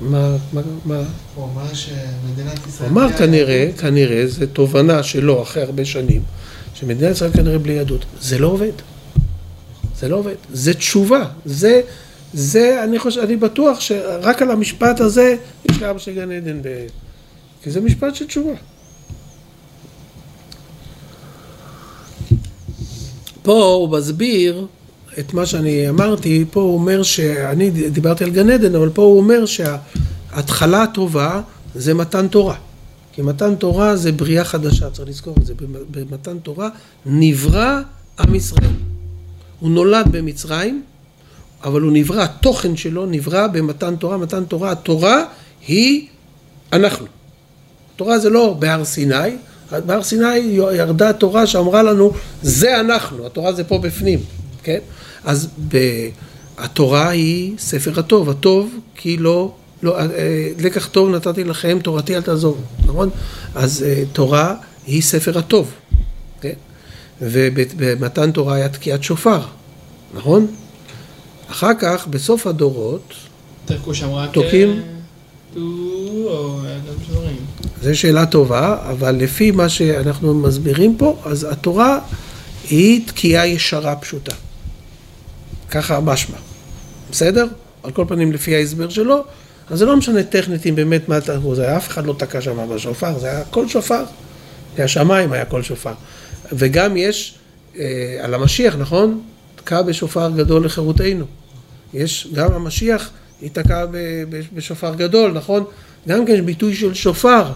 מה, 0.02 0.36
מה, 0.54 0.62
מה? 0.86 1.04
הוא 1.36 1.46
אמר 1.46 1.74
שמדינת 1.74 2.68
ישראל... 2.68 2.90
הוא 2.90 3.02
אמר 3.02 3.14
כנראה, 3.18 3.70
כנראה, 3.78 4.28
זו 4.28 4.46
תובנה 4.54 5.04
שלו 5.04 5.42
אחרי 5.44 5.64
הרבה 5.64 5.86
שנים, 5.86 6.22
שמדינת 6.74 7.12
ישראל 7.12 7.32
כנראה 7.32 7.60
בלי 7.60 7.74
יהדות. 7.74 8.06
זה 8.22 8.40
לא 8.40 8.48
עובד. 8.48 8.72
זה 10.04 10.10
לא 10.10 10.16
עובד. 10.16 10.36
זה 10.54 10.74
תשובה. 10.74 11.26
זה, 11.46 11.82
זה, 12.34 12.84
אני 12.84 13.00
חושב, 13.00 13.22
אני 13.22 13.36
בטוח 13.36 13.80
שרק 13.80 14.42
על 14.42 14.52
המשפט 14.52 15.00
הזה 15.00 15.36
יש 15.72 15.82
לאבא 15.82 16.00
של 16.00 16.16
גן 16.16 16.32
עדן, 16.32 16.62
ב... 16.62 16.88
כי 17.62 17.72
זה 17.72 17.82
משפט 17.82 18.16
של 18.16 18.28
תשובה. 18.28 18.54
פה 23.42 23.64
הוא 23.64 23.90
מסביר 23.90 24.68
את 25.20 25.34
מה 25.34 25.46
שאני 25.46 25.90
אמרתי, 25.90 26.46
פה 26.52 26.62
הוא 26.62 26.74
אומר 26.74 27.04
שאני 27.04 27.70
דיברתי 27.72 28.24
על 28.24 28.30
גן 28.30 28.50
עדן, 28.50 28.76
אבל 28.76 28.90
פה 28.90 29.02
הוא 29.02 29.18
אומר 29.18 29.46
שההתחלה 29.46 30.84
הטובה 30.84 31.42
זה 31.76 31.94
מתן 31.94 32.28
תורה. 32.28 32.56
כי 33.14 33.22
מתן 33.22 33.56
תורה 33.56 33.96
זה 33.96 34.12
בריאה 34.12 34.44
חדשה, 34.44 34.90
צריך 34.90 35.10
לזכור 35.10 35.36
את 35.38 35.46
זה. 35.46 35.54
במתן 35.92 36.40
תורה 36.40 36.70
נברא 37.06 37.80
עם 38.20 38.36
ישראל. 38.36 38.93
הוא 39.64 39.72
נולד 39.72 40.06
במצרים, 40.12 40.84
אבל 41.64 41.82
הוא 41.82 41.92
נברא, 41.92 42.24
התוכן 42.24 42.78
שלו 42.78 43.06
נברא 43.06 43.48
במתן 43.48 43.96
תורה. 43.96 44.18
מתן 44.18 44.46
תורה, 44.46 44.72
התורה 44.72 45.24
היא 45.68 46.08
אנחנו. 46.74 47.06
התורה 47.96 48.20
זה 48.20 48.30
לא 48.30 48.56
בהר 48.60 48.86
סיני, 48.86 49.16
בהר 49.86 50.04
סיני 50.04 50.38
ירדה 50.74 51.14
תורה 51.14 51.48
שאמרה 51.48 51.84
לנו, 51.84 52.12
זה 52.42 52.80
אנחנו, 52.80 53.26
התורה 53.26 53.54
זה 53.54 53.64
פה 53.64 53.78
בפנים, 53.78 54.20
כן? 54.64 54.80
אז 55.24 55.48
ב... 55.68 55.78
התורה 56.58 57.10
היא 57.10 57.54
ספר 57.58 58.00
הטוב, 58.00 58.30
הטוב 58.30 58.80
כי 58.96 59.18
לא, 59.18 59.52
לא, 59.84 60.00
אה, 60.00 60.06
לקח 60.60 60.88
טוב 60.88 61.10
נתתי 61.10 61.44
לכם, 61.44 61.78
תורתי 61.84 62.16
אל 62.16 62.22
תעזוב, 62.22 62.62
נכון? 62.86 63.10
אז 63.56 63.84
אה, 63.84 64.04
תורה 64.14 64.56
היא 64.88 65.02
ספר 65.02 65.38
הטוב? 65.38 65.72
ובמתן 67.24 68.32
תורה 68.32 68.56
היה 68.56 68.70
תקיעת 68.70 69.04
שופר, 69.04 69.42
נכון? 70.14 70.48
אחר 71.52 71.72
כך, 71.80 72.08
בסוף 72.08 72.48
הדורות, 72.48 73.14
תוקעים... 74.32 74.82
זו 77.82 78.00
שאלה 78.00 78.26
טובה, 78.26 78.78
אבל 78.90 79.16
לפי 79.16 79.52
מה 79.52 79.70
שאנחנו 79.70 80.34
מסבירים 80.34 80.98
פה, 80.98 81.20
אז 81.26 81.48
התורה 81.52 82.00
היא 82.70 83.08
תקיעה 83.08 83.48
ישרה 83.48 83.96
פשוטה. 83.96 84.36
ככה 85.72 86.00
משמע. 86.00 86.38
בסדר? 87.12 87.48
על 87.84 87.92
כל 87.92 88.06
פנים 88.08 88.32
לפי 88.32 88.56
ההסבר 88.56 88.90
שלו, 88.90 89.24
אז 89.70 89.80
זה 89.80 89.86
לא 89.86 89.98
משנה 89.98 90.24
טכנית 90.24 90.66
אם 90.66 90.76
באמת 90.76 91.10
מה 91.10 91.22
תקעו, 91.22 91.56
זה 91.56 91.78
אף 91.78 91.88
אחד 91.88 92.06
לא 92.06 92.16
תקע 92.18 92.42
שם 92.42 92.70
בשופר, 92.70 93.20
זה 93.20 93.32
היה 93.32 93.44
קול 93.44 93.68
שופר. 93.68 94.04
זה 94.78 94.84
השמיים 94.84 95.32
היה 95.32 95.46
קול 95.46 95.64
שופר. 95.64 95.94
וגם 96.56 96.98
יש 96.98 97.38
אה, 97.80 98.18
על 98.22 98.34
המשיח, 98.34 98.76
נכון? 98.76 99.22
תקע 99.56 99.82
בשופר 99.82 100.32
גדול 100.36 100.66
לחירותנו. 100.66 101.26
יש, 101.94 102.28
גם 102.34 102.52
המשיח 102.52 103.10
ייתקע 103.42 103.86
בשופר 104.54 104.96
גדול, 104.96 105.32
נכון? 105.32 105.64
גם 106.08 106.26
כן 106.26 106.34
יש 106.34 106.42
ביטוי 106.42 106.76
של 106.76 106.94
שופר, 106.94 107.52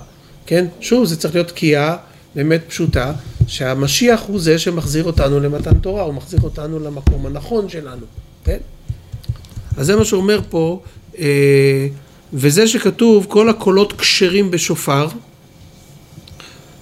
כן? 0.46 0.66
שוב, 0.82 1.06
זה 1.06 1.18
צריך 1.18 1.36
להיות 1.36 1.48
תקיעה 1.48 1.98
באמת 2.36 2.62
פשוטה, 2.68 3.14
שהמשיח 3.48 4.22
הוא 4.28 4.40
זה 4.40 4.60
שמחזיר 4.60 5.04
אותנו 5.04 5.40
למתן 5.40 5.80
תורה, 5.80 6.04
הוא 6.04 6.14
מחזיר 6.14 6.40
אותנו 6.44 6.80
למקום 6.80 7.26
הנכון 7.26 7.70
שלנו, 7.70 8.06
כן? 8.44 8.58
אז 9.78 9.86
זה 9.86 9.96
מה 9.96 10.06
שאומר 10.06 10.40
פה, 10.50 10.82
אה, 11.20 11.88
וזה 12.34 12.68
שכתוב 12.68 13.26
כל 13.30 13.50
הקולות 13.50 13.94
כשרים 13.94 14.52
בשופר, 14.52 15.08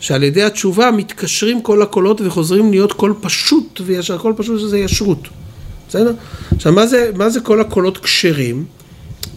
שעל 0.05 0.23
ידי 0.23 0.43
התשובה 0.43 0.91
מתקשרים 0.91 1.61
כל 1.61 1.81
הקולות 1.81 2.21
וחוזרים 2.21 2.71
להיות 2.71 2.93
קול 2.93 3.13
פשוט 3.21 3.81
וישר, 3.85 4.17
קול 4.17 4.33
פשוט 4.37 4.59
שזה 4.59 4.77
ישרות, 4.77 5.19
בסדר? 5.89 6.13
עכשיו 6.55 6.73
מה 6.73 6.87
זה, 6.87 7.11
מה 7.15 7.29
זה 7.29 7.39
כל 7.39 7.61
הקולות 7.61 7.97
כשרים? 7.97 8.65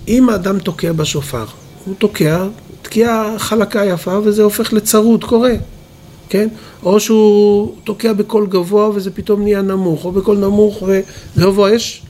אם 0.09 0.29
האדם 0.29 0.59
תוקע 0.59 0.93
בשופר, 0.93 1.45
הוא 1.85 1.95
תוקע 1.99 2.47
תקיעה 2.83 3.39
חלקה 3.39 3.85
יפה 3.85 4.19
וזה 4.25 4.43
הופך 4.43 4.73
לצרות, 4.73 5.25
קורה, 5.25 5.53
כן? 6.29 6.49
או 6.83 7.01
שהוא 7.01 7.75
תוקע 7.85 8.13
בקול 8.13 8.47
גבוה 8.47 8.91
וזה 8.95 9.11
פתאום 9.11 9.43
נהיה 9.43 9.63
נמוך, 9.63 10.05
או 10.05 10.13
בקול 10.13 10.37
נמוך 10.37 10.83
וגבוה, 11.37 11.75
יש... 11.75 12.03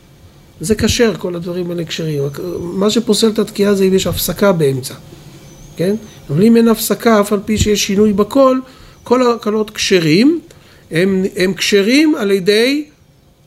זה 0.61 0.75
כשר, 0.75 1.15
כל 1.19 1.35
הדברים 1.35 1.71
האלה 1.71 1.85
כשרים. 1.85 2.23
מה 2.61 2.91
שפוסל 2.91 3.29
את 3.29 3.39
התקיעה 3.39 3.75
זה 3.75 3.85
אם 3.85 3.95
יש 3.95 4.07
הפסקה 4.07 4.53
באמצע, 4.53 4.95
כן? 5.77 5.97
אבל 6.31 6.43
אם 6.43 6.57
אין 6.57 6.69
הפסקה, 6.69 7.21
אף 7.21 7.33
על 7.33 7.41
פי 7.45 7.59
שיש 7.59 7.87
שינוי 7.87 8.13
בקול, 8.13 8.63
כל 9.05 9.33
הקולות 9.33 9.71
כשרים, 9.71 10.41
הם, 10.91 11.55
כשרים 11.57 12.15
על 12.15 12.31
ידי 12.31 12.85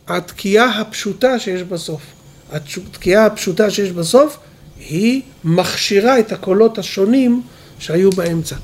התקיעה 0.08 0.80
הפשוטה 0.82 1.39
שיש 1.39 1.63
בסוף. 1.63 2.02
התקיעה 2.52 3.26
הפשוטה 3.26 3.70
שיש 3.70 3.91
בסוף 3.91 4.38
היא 4.89 5.22
מכשירה 5.44 6.20
את 6.20 6.32
הקולות 6.32 6.78
השונים 6.78 7.41
שהיו 7.80 8.10
באמצע. 8.10 8.56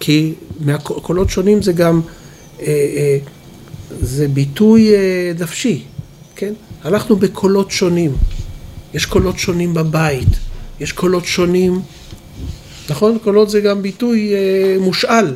כי 0.00 0.32
מהקולות 0.60 1.30
שונים 1.30 1.62
זה 1.62 1.72
גם, 1.72 2.00
אה, 2.60 2.66
אה, 2.66 3.18
זה 4.00 4.28
ביטוי 4.28 4.94
אה, 4.94 5.32
נפשי, 5.40 5.82
כן? 6.36 6.52
הלכנו 6.84 7.16
בקולות 7.16 7.70
שונים. 7.70 8.12
יש 8.94 9.06
קולות 9.06 9.38
שונים 9.38 9.74
בבית, 9.74 10.28
יש 10.80 10.92
קולות 10.92 11.24
שונים, 11.24 11.80
נכון? 12.90 13.18
קולות 13.18 13.50
זה 13.50 13.60
גם 13.60 13.82
ביטוי 13.82 14.34
אה, 14.34 14.76
מושאל 14.80 15.34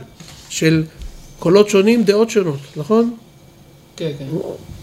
של 0.48 0.84
קולות 1.38 1.68
שונים, 1.68 2.04
דעות 2.04 2.30
שונות, 2.30 2.60
נכון? 2.76 3.14
כן, 3.96 4.10
כן. 4.18 4.26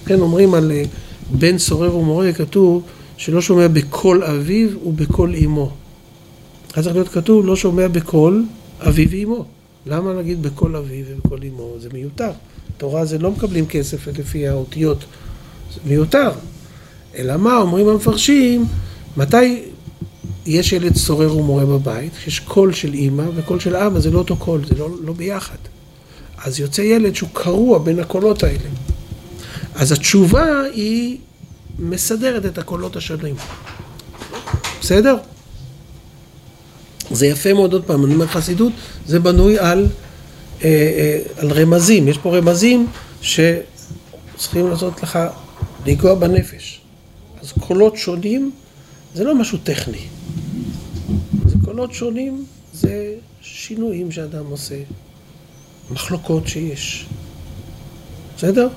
כן, 0.05 0.19
אומרים 0.19 0.53
על 0.53 0.71
אה, 0.71 0.83
בן 1.31 1.57
סורר 1.57 1.95
ומורה, 1.95 2.33
כתוב 2.33 2.83
שלא 3.17 3.41
שומע 3.41 3.67
בקול 3.67 4.23
אביו 4.23 4.87
ובקול 4.87 5.35
אמו. 5.35 5.71
אז 6.75 6.83
צריך 6.83 6.95
להיות 6.95 7.09
כתוב, 7.09 7.45
לא 7.45 7.55
שומע 7.55 7.87
בקול 7.87 8.45
אביו 8.79 9.07
ואמו. 9.11 9.45
למה 9.85 10.13
להגיד 10.13 10.43
בקול 10.43 10.75
אביו 10.75 11.05
ובקול 11.09 11.39
אמו? 11.47 11.73
זה 11.79 11.89
מיותר. 11.93 12.31
תורה 12.77 13.05
זה 13.05 13.17
לא 13.17 13.31
מקבלים 13.31 13.65
כסף 13.65 14.07
לפי 14.07 14.47
האותיות, 14.47 15.05
זה 15.73 15.79
מיותר. 15.85 16.31
אלא 17.15 17.37
מה, 17.37 17.57
אומרים 17.57 17.87
המפרשים, 17.87 18.65
מתי 19.17 19.63
יש 20.45 20.73
ילד 20.73 20.95
סורר 20.95 21.37
ומורה 21.37 21.65
בבית, 21.65 22.11
יש 22.27 22.39
קול 22.39 22.73
של 22.73 22.93
אימא 22.93 23.23
וקול 23.35 23.59
של 23.59 23.75
אבא, 23.75 23.99
זה 23.99 24.11
לא 24.11 24.19
אותו 24.19 24.35
קול, 24.35 24.65
זה 24.65 24.75
לא, 24.75 24.89
לא 25.03 25.13
ביחד. 25.13 25.57
אז 26.43 26.59
יוצא 26.59 26.81
ילד 26.81 27.15
שהוא 27.15 27.29
קרוע 27.33 27.79
בין 27.79 27.99
הקולות 27.99 28.43
האלה. 28.43 28.69
אז 29.75 29.91
התשובה 29.91 30.61
היא 30.73 31.17
מסדרת 31.79 32.45
את 32.45 32.57
הקולות 32.57 32.95
השונים. 32.95 33.35
בסדר? 34.81 35.15
זה 37.11 37.27
יפה 37.27 37.53
מאוד, 37.53 37.73
עוד 37.73 37.83
פעם, 37.83 38.05
אני 38.05 38.13
אומר 38.13 38.27
חסידות, 38.27 38.73
זה 39.07 39.19
בנוי 39.19 39.59
על, 39.59 39.87
אה, 40.63 40.67
אה, 40.67 41.19
על 41.37 41.51
רמזים. 41.51 42.07
יש 42.07 42.17
פה 42.17 42.37
רמזים 42.37 42.87
שצריכים 43.21 44.67
לעשות 44.69 45.03
לך, 45.03 45.19
לנגוע 45.85 46.15
בנפש. 46.15 46.81
אז 47.41 47.51
קולות 47.59 47.97
שונים 47.97 48.51
זה 49.13 49.23
לא 49.23 49.35
משהו 49.35 49.57
טכני. 49.63 50.07
זה 51.45 51.55
קולות 51.65 51.93
שונים, 51.93 52.45
זה 52.73 53.15
שינויים 53.41 54.11
שאדם 54.11 54.45
עושה, 54.45 54.75
מחלוקות 55.91 56.47
שיש. 56.47 57.05
בסדר? 58.37 58.67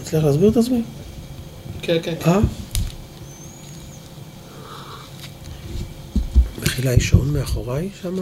מצליח 0.00 0.24
להסביר 0.24 0.50
את 0.50 0.56
עצמי? 0.56 0.82
כן, 1.82 1.96
כן. 2.02 2.14
אה? 2.26 2.38
מחילה, 6.62 6.94
יש 6.94 7.08
שעון 7.08 7.32
מאחוריי 7.32 7.88
שם? 8.02 8.14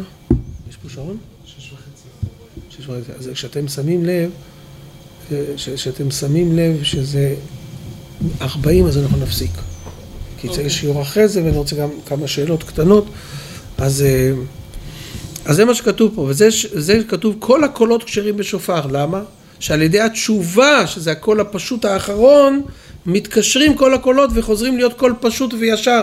יש 0.68 0.76
פה 0.82 0.88
שעון? 0.88 1.16
שש 1.46 1.72
וחצי. 1.72 2.08
שש 2.70 2.88
וחצי. 2.88 3.12
אז 3.12 3.30
כשאתם 3.34 3.68
שמים 3.68 4.04
לב, 4.04 4.30
כשאתם 5.56 6.10
שמים 6.10 6.56
לב 6.56 6.82
שזה 6.82 7.34
40 8.40 8.86
אז 8.86 8.98
אנחנו 8.98 9.18
נפסיק. 9.18 9.50
כי 10.48 10.60
okay. 10.60 10.60
יש 10.60 10.80
שיעור 10.80 11.02
אחרי 11.02 11.28
זה 11.28 11.44
ואני 11.44 11.56
רוצה 11.56 11.76
גם 11.76 11.88
כמה 12.06 12.28
שאלות 12.28 12.62
קטנות. 12.62 13.06
אז, 13.78 14.02
אה, 14.02 14.32
אז 15.44 15.56
זה 15.56 15.64
מה 15.64 15.74
שכתוב 15.74 16.12
פה, 16.14 16.20
וזה 16.20 17.02
כתוב 17.08 17.36
כל 17.38 17.64
הקולות 17.64 18.04
כשרים 18.04 18.36
בשופר. 18.36 18.86
למה? 18.86 19.22
שעל 19.60 19.82
ידי 19.82 20.00
התשובה, 20.00 20.86
שזה 20.86 21.12
הקול 21.12 21.40
הפשוט 21.40 21.84
האחרון, 21.84 22.62
מתקשרים 23.06 23.74
כל 23.74 23.94
הקולות 23.94 24.30
וחוזרים 24.34 24.76
להיות 24.76 24.92
קול 24.92 25.14
פשוט 25.20 25.54
וישר. 25.58 26.02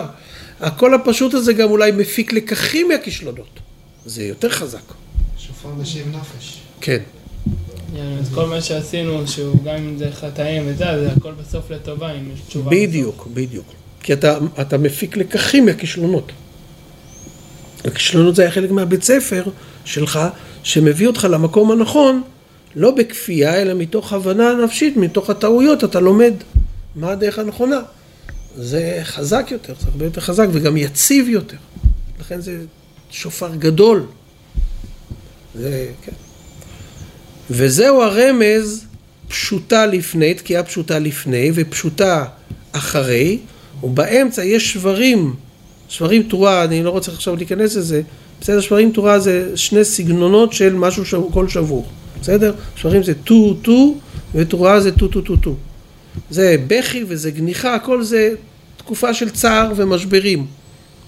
הקול 0.60 0.94
הפשוט 0.94 1.34
הזה 1.34 1.52
גם 1.52 1.70
אולי 1.70 1.92
מפיק 1.92 2.32
לקחים 2.32 2.88
מהכישלונות. 2.88 3.60
זה 4.06 4.24
יותר 4.24 4.50
חזק. 4.50 4.92
שופר 5.38 5.68
משיב 5.68 6.06
נפש. 6.08 6.60
כן. 6.80 6.98
אז 8.20 8.34
כל 8.34 8.46
מה 8.46 8.60
שעשינו, 8.60 9.28
שהוא 9.28 9.64
גם 9.64 9.74
אם 9.74 9.98
זה 9.98 10.10
חטאים 10.12 10.62
וזה, 10.66 10.84
זה 10.84 11.12
הכל 11.16 11.32
בסוף 11.32 11.70
לטובה, 11.70 12.12
אם 12.12 12.30
יש 12.34 12.40
תשובה. 12.48 12.70
בדיוק. 12.70 13.28
בדיוק. 13.34 13.66
כי 14.02 14.12
אתה, 14.12 14.38
אתה 14.60 14.78
מפיק 14.78 15.16
לקחים 15.16 15.66
מהכישלונות. 15.66 16.32
הכישלונות 17.84 18.34
זה 18.34 18.42
היה 18.42 18.50
חלק 18.50 18.70
מהבית 18.70 19.02
ספר 19.02 19.44
שלך, 19.84 20.20
שמביא 20.62 21.06
אותך 21.06 21.26
למקום 21.30 21.70
הנכון, 21.70 22.22
לא 22.76 22.90
בכפייה, 22.90 23.62
אלא 23.62 23.74
מתוך 23.74 24.12
הבנה 24.12 24.52
נפשית, 24.64 24.96
מתוך 24.96 25.30
הטעויות, 25.30 25.84
אתה 25.84 26.00
לומד 26.00 26.34
מה 26.96 27.10
הדרך 27.10 27.38
הנכונה. 27.38 27.80
זה 28.56 29.00
חזק 29.02 29.46
יותר, 29.50 29.74
זה 29.80 29.86
הרבה 29.92 30.04
יותר 30.04 30.20
חזק 30.20 30.46
וגם 30.52 30.76
יציב 30.76 31.28
יותר. 31.28 31.56
לכן 32.20 32.40
זה 32.40 32.58
שופר 33.10 33.54
גדול. 33.54 34.06
זה, 35.54 35.86
כן. 36.04 36.12
וזהו 37.50 38.02
הרמז 38.02 38.84
פשוטה 39.28 39.86
לפני, 39.86 40.34
תקיעה 40.34 40.62
פשוטה 40.62 40.98
לפני 40.98 41.50
ופשוטה 41.54 42.24
אחרי, 42.72 43.38
ובאמצע 43.82 44.44
יש 44.44 44.72
שברים, 44.72 45.34
שברים 45.88 46.22
תרועה, 46.22 46.64
אני 46.64 46.82
לא 46.82 46.90
רוצה 46.90 47.12
עכשיו 47.12 47.36
להיכנס 47.36 47.76
לזה, 47.76 48.02
בסדר, 48.40 48.60
שברים 48.60 48.92
תרועה 48.92 49.18
זה 49.18 49.56
שני 49.56 49.84
סגנונות 49.84 50.52
של 50.52 50.74
משהו 50.74 51.04
שב, 51.04 51.20
קול 51.32 51.48
שבור, 51.48 51.86
בסדר? 52.20 52.54
שברים 52.76 53.02
זה 53.02 53.14
טו 53.14 53.54
טו 53.54 53.94
ותרועה 54.34 54.80
זה 54.80 54.92
טו 54.92 55.08
טו 55.08 55.20
טו 55.20 55.36
טו. 55.36 55.54
זה 56.30 56.56
בכי 56.66 57.04
וזה 57.08 57.30
גניחה, 57.30 57.74
הכל 57.74 58.02
זה 58.02 58.34
תקופה 58.76 59.14
של 59.14 59.30
צער 59.30 59.72
ומשברים, 59.76 60.46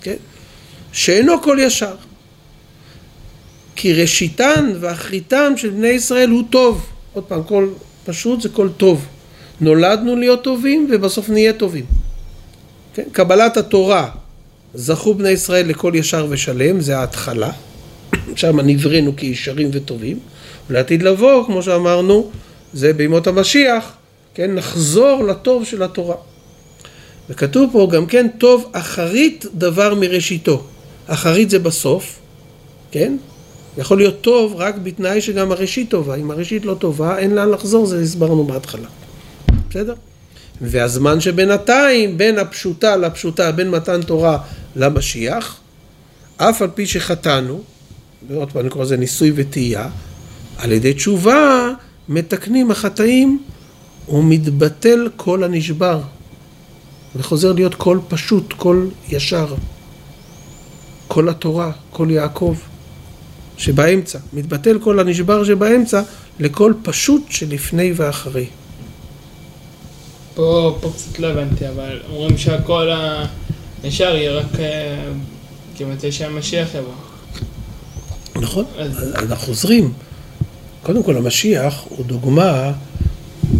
כן? 0.00 0.16
שאינו 0.92 1.42
קול 1.42 1.58
ישר. 1.60 1.94
כי 3.76 3.92
ראשיתן 3.92 4.72
ואחריתן 4.80 5.52
של 5.56 5.70
בני 5.70 5.88
ישראל 5.88 6.30
הוא 6.30 6.42
טוב. 6.50 6.86
עוד 7.12 7.24
פעם, 7.24 7.42
כל 7.42 7.68
פשוט 8.04 8.40
זה 8.40 8.48
כל 8.48 8.68
טוב. 8.76 9.06
נולדנו 9.60 10.16
להיות 10.16 10.44
טובים 10.44 10.88
ובסוף 10.90 11.28
נהיה 11.28 11.52
טובים. 11.52 11.84
כן? 12.94 13.02
קבלת 13.12 13.56
התורה, 13.56 14.10
זכו 14.74 15.14
בני 15.14 15.28
ישראל 15.28 15.66
לכל 15.68 15.92
ישר 15.94 16.26
ושלם, 16.30 16.80
זה 16.80 16.98
ההתחלה. 16.98 17.50
שם 18.36 18.60
נבראנו 18.60 19.16
כישרים 19.16 19.70
וטובים. 19.72 20.18
ולעתיד 20.70 21.02
לבוא, 21.02 21.46
כמו 21.46 21.62
שאמרנו, 21.62 22.30
זה 22.72 22.92
בימות 22.92 23.26
המשיח, 23.26 23.92
כן? 24.34 24.54
נחזור 24.54 25.24
לטוב 25.24 25.64
של 25.64 25.82
התורה. 25.82 26.16
וכתוב 27.30 27.70
פה 27.72 27.88
גם 27.92 28.06
כן, 28.06 28.26
טוב 28.38 28.70
אחרית 28.72 29.46
דבר 29.54 29.94
מראשיתו. 29.94 30.62
אחרית 31.06 31.50
זה 31.50 31.58
בסוף, 31.58 32.18
כן? 32.90 33.16
יכול 33.78 33.98
להיות 33.98 34.20
טוב 34.20 34.54
רק 34.56 34.74
בתנאי 34.82 35.20
שגם 35.20 35.52
הראשית 35.52 35.90
טובה. 35.90 36.14
אם 36.14 36.30
הראשית 36.30 36.64
לא 36.64 36.74
טובה, 36.74 37.18
אין 37.18 37.34
לאן 37.34 37.50
לחזור, 37.50 37.86
זה 37.86 38.00
הסברנו 38.00 38.44
בהתחלה. 38.44 38.88
בסדר? 39.70 39.94
והזמן 40.60 41.20
שבינתיים, 41.20 42.18
בין 42.18 42.38
הפשוטה 42.38 42.96
לפשוטה, 42.96 43.52
בין 43.52 43.70
מתן 43.70 44.02
תורה 44.02 44.38
למשיח, 44.76 45.60
אף 46.36 46.62
על 46.62 46.68
פי 46.74 46.86
שחטאנו, 46.86 47.62
ועוד 48.28 48.52
פעם 48.52 48.62
אני 48.62 48.70
קורא 48.70 48.84
לזה 48.84 48.96
ניסוי 48.96 49.32
וטעייה, 49.34 49.88
על 50.58 50.72
ידי 50.72 50.94
תשובה 50.94 51.70
מתקנים 52.08 52.70
החטאים 52.70 53.42
ומתבטל 54.08 55.08
כל 55.16 55.44
הנשבר. 55.44 56.00
וחוזר 57.16 57.52
להיות 57.52 57.74
קול 57.74 58.00
פשוט, 58.08 58.52
קול 58.52 58.90
ישר, 59.08 59.54
קול 61.08 61.28
התורה, 61.28 61.70
קול 61.90 62.10
יעקב 62.10 62.56
שבאמצע, 63.56 64.18
מתבטל 64.32 64.78
כל 64.78 65.00
הנשבר 65.00 65.44
שבאמצע 65.44 66.02
לקול 66.40 66.74
פשוט 66.82 67.22
שלפני 67.30 67.92
ואחרי. 67.96 68.46
פה, 70.34 70.78
פה 70.80 70.92
קצת 70.92 71.18
לא 71.18 71.26
הבנתי, 71.26 71.68
אבל 71.68 72.00
אומרים 72.10 72.38
שהקול 72.38 72.90
הישר 73.82 74.16
יהיה 74.16 74.32
רק 74.32 74.60
אה, 74.60 75.04
כמתי 75.76 76.12
שהמשיח 76.12 76.68
יבוא. 76.74 76.92
נכון, 78.36 78.64
אז 78.78 79.14
אנחנו 79.14 79.46
חוזרים. 79.46 79.92
קודם 80.82 81.02
כל 81.02 81.16
המשיח 81.16 81.84
הוא 81.88 82.06
דוגמה 82.06 82.72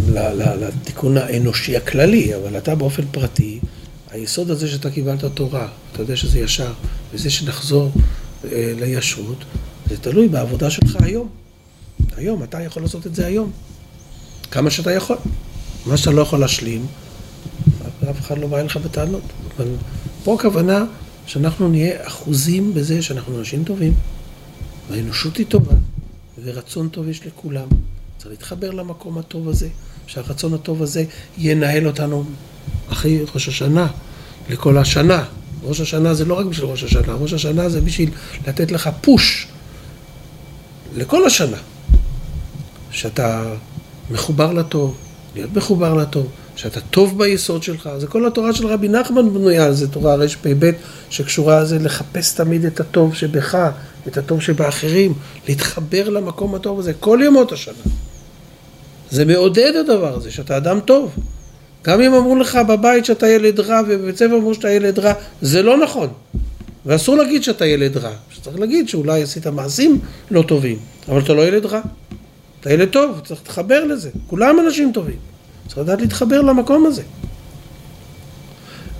לתיקון 0.07 1.17
האנושי 1.17 1.77
הכללי, 1.77 2.35
אבל 2.35 2.57
אתה 2.57 2.75
באופן 2.75 3.03
פרטי, 3.11 3.59
היסוד 4.11 4.51
הזה 4.51 4.67
שאתה 4.67 4.89
קיבלת 4.89 5.25
תורה, 5.25 5.67
אתה 5.91 6.01
יודע 6.01 6.15
שזה 6.15 6.39
ישר, 6.39 6.73
וזה 7.13 7.29
שנחזור 7.29 7.91
אה, 8.51 8.73
לישרות, 8.79 9.37
זה 9.89 9.97
תלוי 9.97 10.27
בעבודה 10.27 10.69
שלך 10.69 10.95
היום. 11.03 11.27
היום, 12.17 12.43
אתה 12.43 12.61
יכול 12.61 12.81
לעשות 12.81 13.07
את 13.07 13.15
זה 13.15 13.25
היום. 13.25 13.51
כמה 14.51 14.71
שאתה 14.71 14.91
יכול. 14.91 15.17
מה 15.85 15.97
שאתה 15.97 16.11
לא 16.11 16.21
יכול 16.21 16.39
להשלים, 16.39 16.85
אף 18.09 18.19
אחד 18.19 18.37
לא 18.37 18.47
בא 18.47 18.59
אליך 18.59 18.77
בטענות. 18.77 19.21
אבל 19.57 19.67
פה 20.23 20.35
הכוונה 20.35 20.85
שאנחנו 21.25 21.69
נהיה 21.69 22.07
אחוזים 22.07 22.73
בזה 22.73 23.01
שאנחנו 23.01 23.39
אנשים 23.39 23.63
טובים, 23.63 23.93
והאנושות 24.89 25.37
היא 25.37 25.45
טובה, 25.45 25.75
ורצון 26.43 26.89
טוב 26.89 27.07
יש 27.07 27.25
לכולם. 27.25 27.67
צריך 28.17 28.31
להתחבר 28.31 28.71
למקום 28.71 29.17
הטוב 29.17 29.49
הזה, 29.49 29.69
שהרצון 30.07 30.53
הטוב 30.53 30.83
הזה 30.83 31.03
ינהל 31.37 31.87
אותנו 31.87 32.23
אחרי 32.89 33.25
ראש 33.35 33.47
השנה, 33.47 33.87
לכל 34.49 34.77
השנה. 34.77 35.23
ראש 35.63 35.81
השנה 35.81 36.13
זה 36.13 36.25
לא 36.25 36.33
רק 36.39 36.45
בשביל 36.45 36.65
ראש 36.65 36.83
השנה, 36.83 37.13
ראש 37.13 37.33
השנה 37.33 37.69
זה 37.69 37.81
בשביל 37.81 38.09
לתת 38.47 38.71
לך 38.71 38.89
פוש 39.01 39.47
לכל 40.95 41.25
השנה. 41.25 41.57
שאתה 42.91 43.53
מחובר 44.11 44.53
לטוב, 44.53 44.95
להיות 45.35 45.49
מחובר 45.55 45.93
לטוב, 45.93 46.27
שאתה 46.55 46.81
טוב 46.81 47.17
ביסוד 47.17 47.63
שלך. 47.63 47.89
זה 47.97 48.07
כל 48.07 48.27
התורה 48.27 48.53
של 48.53 48.67
רבי 48.67 48.89
נחמן 48.89 49.33
בנויה, 49.33 49.73
זה 49.73 49.87
תורה 49.87 50.15
רפ"ב 50.15 50.71
שקשורה 51.09 51.61
לזה 51.61 51.79
לחפש 51.79 52.33
תמיד 52.33 52.65
את 52.65 52.79
הטוב 52.79 53.15
שבך, 53.15 53.71
את 54.07 54.17
הטוב 54.17 54.41
שבאחרים, 54.41 55.13
להתחבר 55.47 56.09
למקום 56.09 56.55
הטוב 56.55 56.79
הזה 56.79 56.93
כל 56.93 57.19
ימות 57.25 57.51
השנה. 57.51 57.73
זה 59.11 59.25
מעודד 59.25 59.73
הדבר 59.79 60.15
הזה, 60.15 60.31
שאתה 60.31 60.57
אדם 60.57 60.79
טוב. 60.79 61.11
גם 61.83 62.01
אם 62.01 62.13
אמרו 62.13 62.35
לך 62.35 62.59
בבית 62.67 63.05
שאתה 63.05 63.27
ילד 63.27 63.59
רע 63.59 63.81
ובבית 63.87 64.17
ספר 64.17 64.37
אמרו 64.37 64.53
שאתה 64.53 64.71
ילד 64.71 64.99
רע, 64.99 65.13
זה 65.41 65.63
לא 65.63 65.77
נכון. 65.77 66.09
ואסור 66.85 67.15
להגיד 67.15 67.43
שאתה 67.43 67.65
ילד 67.65 67.97
רע. 67.97 68.11
צריך 68.41 68.59
להגיד 68.59 68.89
שאולי 68.89 69.23
עשית 69.23 69.47
מעשים 69.47 69.99
לא 70.31 70.41
טובים, 70.41 70.77
אבל 71.09 71.19
אתה 71.19 71.33
לא 71.33 71.47
ילד 71.47 71.65
רע. 71.65 71.81
אתה 72.65 72.73
ילד 72.73 72.89
טוב, 72.89 73.21
צריך 73.25 73.41
להתחבר 73.41 73.83
לזה. 73.83 74.09
כולם 74.27 74.55
אנשים 74.65 74.91
טובים. 74.93 75.15
צריך 75.67 75.77
לדעת 75.77 76.01
להתחבר 76.01 76.41
למקום 76.41 76.85
הזה. 76.85 77.01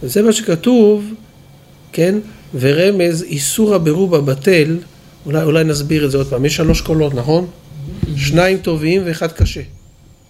וזה 0.04 0.22
מה 0.22 0.34
שכתוב, 0.34 1.14
כן, 1.92 2.16
ורמז 2.60 3.24
איסור 3.24 3.76
הבירוב 3.76 4.16
הבטל, 4.16 4.78
אולי, 5.26 5.44
אולי 5.44 5.64
נסביר 5.64 6.06
את 6.06 6.12
זה 6.12 6.18
עוד 6.18 6.28
פעם, 6.28 6.46
יש 6.46 6.56
שלוש 6.56 6.82
קולות, 6.82 7.14
נכון? 7.14 7.48
שניים 8.16 8.58
טובים 8.58 9.02
ואחד 9.06 9.32
קשה, 9.32 9.62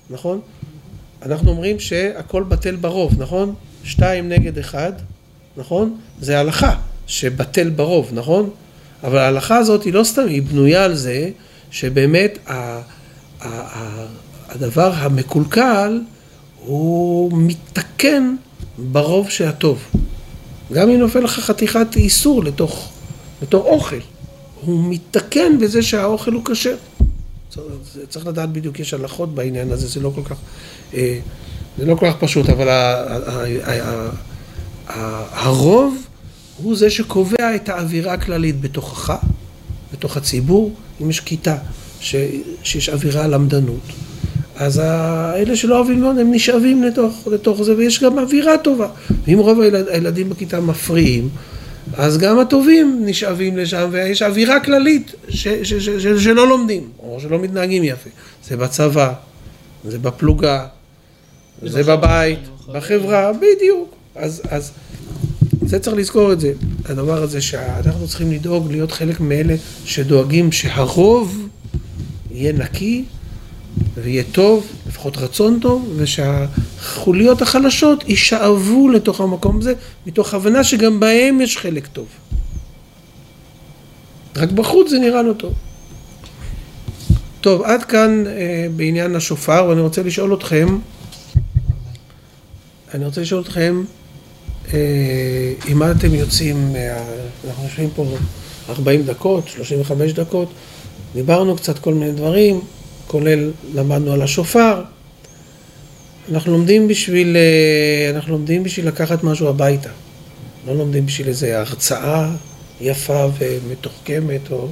נכון? 0.10 0.42
אנחנו 1.22 1.52
אומרים 1.52 1.80
שהכל 1.80 2.44
בטל 2.44 2.76
ברוב, 2.76 3.22
נכון? 3.22 3.56
שתיים 3.84 4.30
נגד 4.30 4.58
אחד, 4.58 4.94
נכון? 5.58 5.98
זה 6.22 6.40
הלכה 6.40 6.76
שבטל 7.08 7.70
ברוב, 7.70 8.10
נכון? 8.14 8.50
אבל 9.04 9.18
ההלכה 9.18 9.58
הזאת 9.58 9.84
היא 9.84 9.94
לא 9.94 10.04
סתם, 10.04 10.28
היא 10.28 10.42
בנויה 10.42 10.84
על 10.84 10.96
זה 10.96 11.30
שבאמת 11.72 12.38
ה, 12.50 12.82
הדבר 14.50 14.92
המקולקל 14.94 16.02
הוא 16.60 17.32
מתקן 17.38 18.36
ברוב 18.78 19.30
שהטוב. 19.30 19.84
גם 20.74 20.90
אם 20.90 21.00
נופל 21.00 21.20
לך 21.20 21.40
חתיכת 21.40 21.88
איסור 21.96 22.44
לתוך, 22.44 22.92
לתוך 23.42 23.66
אוכל, 23.66 24.00
הוא 24.62 24.84
מתקן 24.90 25.60
בזה 25.60 25.82
שהאוכל 25.82 26.34
הוא 26.34 26.46
כשר. 26.46 26.76
צריך 28.10 28.28
לדעת 28.28 28.52
בדיוק, 28.52 28.80
יש 28.80 28.94
הלכות 28.94 29.36
בעניין 29.36 29.72
הזה, 29.72 29.88
זה 29.88 30.00
לא 30.00 30.12
כל 30.16 30.24
כך, 30.24 30.38
אה, 30.94 31.20
זה 31.78 31.86
לא 31.86 31.96
כל 31.96 32.12
כך 32.12 32.18
פשוט, 32.20 32.50
אבל 32.50 32.68
הרוב 35.32 36.08
הוא 36.58 36.76
זה 36.76 36.90
שקובע 36.90 37.56
את 37.56 37.70
האווירה 37.70 38.14
הכללית 38.14 38.62
בתוכך, 38.62 39.16
בתוך 39.94 40.18
הציבור, 40.18 40.74
אם 41.02 41.10
יש 41.10 41.20
כיתה 41.20 41.58
שיש 42.64 42.90
אווירה 42.90 43.28
למדנות. 43.28 43.82
אז 44.56 44.82
האלה 44.84 45.56
שלא 45.56 45.76
אוהבים 45.76 45.98
ללמוד 45.98 46.18
הם 46.18 46.34
נשאבים 46.34 46.84
לתוך, 46.84 47.28
לתוך 47.32 47.64
זה 47.64 47.76
ויש 47.76 48.04
גם 48.04 48.20
אווירה 48.20 48.58
טובה. 48.58 48.88
ואם 49.28 49.38
רוב 49.40 49.62
הילד, 49.62 49.88
הילדים 49.88 50.30
בכיתה 50.30 50.60
מפריעים, 50.60 51.30
אז 51.94 52.18
גם 52.18 52.40
הטובים 52.40 53.02
נשאבים 53.06 53.58
לשם 53.58 53.88
ויש 53.92 54.22
אווירה 54.22 54.60
כללית 54.60 55.12
ש, 55.30 55.48
ש, 55.48 55.74
ש, 55.74 55.90
ש, 55.90 56.24
שלא 56.24 56.48
לומדים 56.48 56.90
או 57.00 57.18
שלא 57.22 57.40
מתנהגים 57.40 57.84
יפה. 57.84 58.10
זה 58.48 58.58
בצבא, 58.58 59.14
זה 59.88 60.00
בפלוגה, 60.00 60.66
זה 61.64 61.84
בבית, 61.84 62.40
בחברה, 62.74 63.32
בדיוק. 63.34 63.96
אז, 64.16 64.42
אז 64.50 64.72
זה 65.66 65.80
צריך 65.80 65.98
לזכור 65.98 66.34
את 66.34 66.40
זה, 66.40 66.54
הדבר 66.86 67.24
הזה 67.24 67.42
שאנחנו 67.42 68.08
צריכים 68.08 68.32
לדאוג 68.32 68.72
להיות 68.72 68.92
חלק 68.92 69.20
מאלה 69.20 69.56
שדואגים 69.86 70.52
שהרוב 70.52 71.45
יהיה 72.36 72.54
נקי 72.54 73.04
ויהיה 73.96 74.24
טוב, 74.32 74.68
לפחות 74.88 75.18
רצון 75.18 75.60
טוב, 75.62 75.94
ושהחוליות 75.96 77.42
החלשות 77.42 78.04
יישאבו 78.10 78.90
לתוך 78.90 79.22
המקום 79.22 79.60
הזה, 79.60 79.74
מתוך 80.08 80.34
הבנה 80.34 80.64
שגם 80.64 81.00
בהם 81.00 81.42
יש 81.42 81.58
חלק 81.58 81.88
טוב. 81.88 82.06
רק 84.36 84.52
בחוץ 84.52 84.90
זה 84.90 85.00
נראה 85.00 85.22
לא 85.22 85.34
טוב. 85.34 85.54
טוב, 87.42 87.62
עד 87.62 87.84
כאן 87.84 88.24
אה, 88.28 88.68
בעניין 88.76 89.16
השופר, 89.16 89.66
ואני 89.70 89.82
רוצה 89.82 90.04
לשאול 90.04 90.34
אתכם, 90.34 90.78
אני 92.94 93.06
רוצה 93.06 93.22
לשאול 93.22 93.42
אתכם, 93.42 93.84
אה, 94.74 95.54
מה 95.76 95.92
אתם 95.92 96.14
יוצאים, 96.14 96.76
אה, 96.76 97.04
אנחנו 97.48 97.64
יושבים 97.64 97.90
פה 97.96 98.06
40 98.70 99.04
דקות, 99.04 99.48
35 99.48 100.14
דקות, 100.14 100.50
דיברנו 101.16 101.56
קצת 101.56 101.80
כל 101.80 101.94
מיני 101.94 102.12
דברים, 102.12 102.62
כולל 103.08 103.52
למדנו 103.74 104.14
על 104.14 104.22
השופר. 104.22 104.82
אנחנו 106.32 106.52
לומדים 106.52 106.88
בשביל, 106.88 107.38
אה, 107.38 108.16
אנחנו 108.16 108.32
לומדים 108.32 108.64
בשביל 108.64 108.88
לקחת 108.88 109.24
משהו 109.24 109.48
הביתה. 109.48 109.90
לא 110.68 110.76
לומדים 110.76 111.06
בשביל 111.06 111.28
איזו 111.28 111.48
הרצאה 111.48 112.32
יפה 112.82 113.28
ומתוחכמת 113.40 114.52
או 114.52 114.68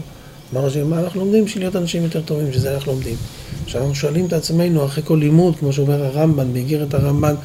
מה 0.54 1.00
אנחנו 1.00 1.20
לומדים 1.20 1.46
בשביל 1.46 1.64
להיות 1.64 1.76
אנשים 1.76 2.04
יותר 2.04 2.22
טובים, 2.22 2.54
שזה 2.54 2.76
אנחנו 2.76 2.92
לומדים. 2.92 3.16
כשאנחנו 3.66 3.96
שואלים 3.96 4.26
את 4.26 4.34
עצמנו 4.34 4.86
אחרי 4.86 5.04
כל 5.04 5.18
לימוד, 5.20 5.56
כמו 5.56 5.74
שאומר 5.74 6.04
הרמב"ן, 6.06 6.54
באיגרת 6.54 6.94
הרמב"ן, 6.94 7.36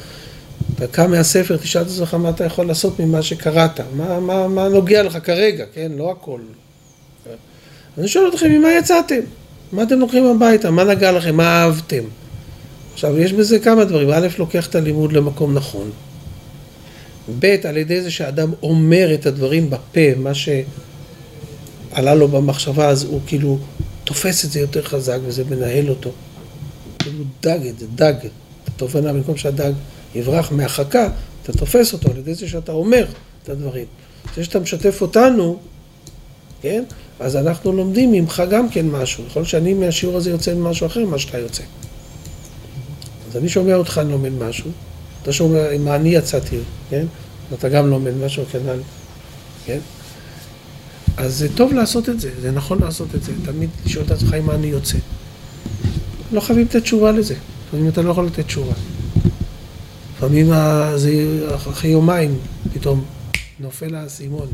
קם 0.91 1.11
מהספר, 1.11 1.57
תשאל 1.57 1.81
את 1.81 1.87
עצמך 1.87 2.13
מה 2.13 2.29
אתה 2.29 2.43
יכול 2.43 2.65
לעשות 2.65 2.99
ממה 2.99 3.21
שקראת, 3.21 3.79
מה, 3.95 4.19
מה, 4.19 4.47
מה 4.47 4.69
נוגע 4.69 5.03
לך 5.03 5.17
כרגע, 5.23 5.65
כן? 5.73 5.91
לא 5.97 6.11
הכל. 6.11 6.39
אני 7.97 8.07
שואל 8.07 8.29
אתכם, 8.29 8.51
ממה 8.51 8.67
יצאתם? 8.71 9.19
מה 9.71 9.83
אתם 9.83 9.99
לוקחים 9.99 10.25
הביתה? 10.25 10.71
מה 10.71 10.83
נגע 10.83 11.11
לכם? 11.11 11.35
מה 11.35 11.63
אהבתם? 11.63 12.03
עכשיו, 12.93 13.19
יש 13.19 13.33
בזה 13.33 13.59
כמה 13.59 13.85
דברים. 13.85 14.09
א', 14.09 14.27
לוקח 14.37 14.67
את 14.67 14.75
הלימוד 14.75 15.13
למקום 15.13 15.53
נכון. 15.53 15.91
ב', 17.39 17.45
על 17.45 17.77
ידי 17.77 18.01
זה 18.01 18.11
שאדם 18.11 18.51
אומר 18.63 19.13
את 19.13 19.25
הדברים 19.25 19.69
בפה, 19.69 20.15
מה 20.17 20.31
שעלה 20.33 22.15
לו 22.15 22.27
במחשבה, 22.27 22.89
אז 22.89 23.03
הוא 23.03 23.21
כאילו 23.27 23.59
תופס 24.03 24.45
את 24.45 24.51
זה 24.51 24.59
יותר 24.59 24.83
חזק 24.83 25.17
וזה 25.25 25.43
מנהל 25.43 25.89
אותו. 25.89 26.11
כאילו 26.99 27.23
דג 27.41 27.59
את 27.67 27.79
זה, 27.79 27.85
דג. 27.95 28.13
אתה 28.63 28.71
תובנה 28.77 29.13
במקום 29.13 29.37
שהדג 29.37 29.71
יברח 30.15 30.51
מהחכה, 30.51 31.07
אתה 31.43 31.53
תופס 31.53 31.93
אותו 31.93 32.11
על 32.11 32.17
ידי 32.17 32.33
זה 32.33 32.47
שאתה 32.47 32.71
אומר 32.71 33.05
את 33.43 33.49
הדברים. 33.49 33.85
זה 34.35 34.43
שאתה 34.43 34.59
משתף 34.59 35.01
אותנו, 35.01 35.59
כן? 36.61 36.83
אז 37.19 37.35
אנחנו 37.35 37.71
לומדים 37.71 38.11
ממך 38.11 38.43
גם 38.49 38.69
כן 38.69 38.89
משהו. 38.89 39.23
יכול 39.27 39.39
להיות 39.39 39.49
שאני 39.49 39.73
מהשיעור 39.73 40.17
הזה 40.17 40.29
יוצא 40.29 40.53
ממשהו 40.53 40.87
אחר 40.87 41.05
ממה 41.05 41.19
שאתה 41.19 41.37
יוצא. 41.37 41.63
אז 43.29 43.37
אני 43.37 43.49
שומע 43.49 43.75
אותך, 43.75 43.97
אני 43.97 44.11
לומד 44.11 44.31
משהו, 44.31 44.71
אתה 45.23 45.33
שאומר, 45.33 45.69
עם 45.69 45.87
אני 45.87 46.09
יצאתי, 46.09 46.57
כן? 46.89 47.05
אתה 47.53 47.69
גם 47.69 47.89
לומד 47.89 48.13
משהו 48.25 48.43
כנ"ל, 48.51 48.79
כן? 49.65 49.79
אז 51.17 51.37
זה 51.37 51.55
טוב 51.55 51.73
לעשות 51.73 52.09
את 52.09 52.19
זה, 52.19 52.31
זה 52.41 52.51
נכון 52.51 52.81
לעשות 52.81 53.15
את 53.15 53.23
זה, 53.23 53.31
תמיד 53.45 53.69
לשאול 53.85 54.05
את 54.05 54.11
עצמך 54.11 54.33
עם 54.33 54.45
מה 54.45 54.55
אני 54.55 54.67
יוצא. 54.67 54.97
לא 56.31 56.39
חייבים 56.41 56.65
לתת 56.65 56.81
תשובה 56.81 57.11
לזה, 57.11 57.35
לפעמים 57.67 57.89
אתה 57.89 58.01
לא 58.01 58.11
יכול 58.11 58.25
לתת 58.25 58.45
תשובה. 58.45 58.73
לפעמים 60.17 60.51
זה 60.95 61.11
אחרי 61.55 61.89
יומיים 61.89 62.37
פתאום 62.73 63.05
נופל 63.59 63.95
האסימון. 63.95 64.47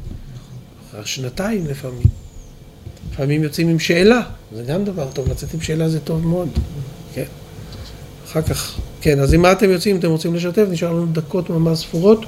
שנתיים 1.04 1.68
לפעמים. 1.68 2.25
לפעמים 3.16 3.44
יוצאים 3.44 3.70
עם 3.70 3.80
שאלה, 3.80 4.22
זה 4.56 4.64
גם 4.64 4.86
דבר 4.86 5.08
טוב, 5.14 5.30
לצאת 5.30 5.54
עם 5.54 5.62
שאלה 5.62 5.90
זה 5.90 6.00
טוב 6.00 6.28
מאוד. 6.28 6.50
כן. 7.14 7.24
אחר 8.26 8.42
כך, 8.42 8.80
כן, 9.02 9.20
אז 9.20 9.34
עם 9.34 9.42
מה 9.42 9.52
אתם 9.52 9.70
יוצאים? 9.70 10.00
אתם 10.00 10.10
רוצים 10.10 10.36
לשתף? 10.36 10.66
נשאר 10.70 10.94
לנו 10.94 11.06
דקות 11.06 11.50
ממש 11.50 11.80
ספורות. 11.80 12.26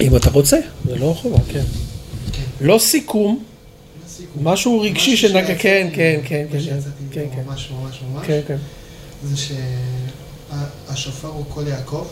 אם 0.00 0.16
אתה 0.16 0.30
רוצה, 0.30 0.56
זה 0.84 0.96
לא 0.96 1.14
חובה, 1.20 1.38
כן. 1.52 1.64
לא 2.60 2.78
סיכום, 2.78 3.44
משהו 4.42 4.80
רגשי 4.80 5.16
שנגע, 5.16 5.54
כן, 5.58 5.88
כן, 5.92 6.20
כן, 6.24 6.46
כן, 6.50 6.78
כן, 7.10 7.24
כן, 7.34 7.42
ממש 7.46 7.70
ממש 7.70 8.00
ממש, 8.12 8.26
כן, 8.26 8.40
כן. 8.46 8.56
זה 9.24 9.36
שהשופר 10.88 11.28
הוא 11.28 11.44
קול 11.48 11.66
יעקב, 11.66 12.06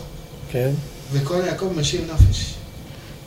כן, 0.51 0.71
וקול 1.11 1.45
יעקב 1.45 1.73
משאיר 1.75 2.01
נפש. 2.13 2.53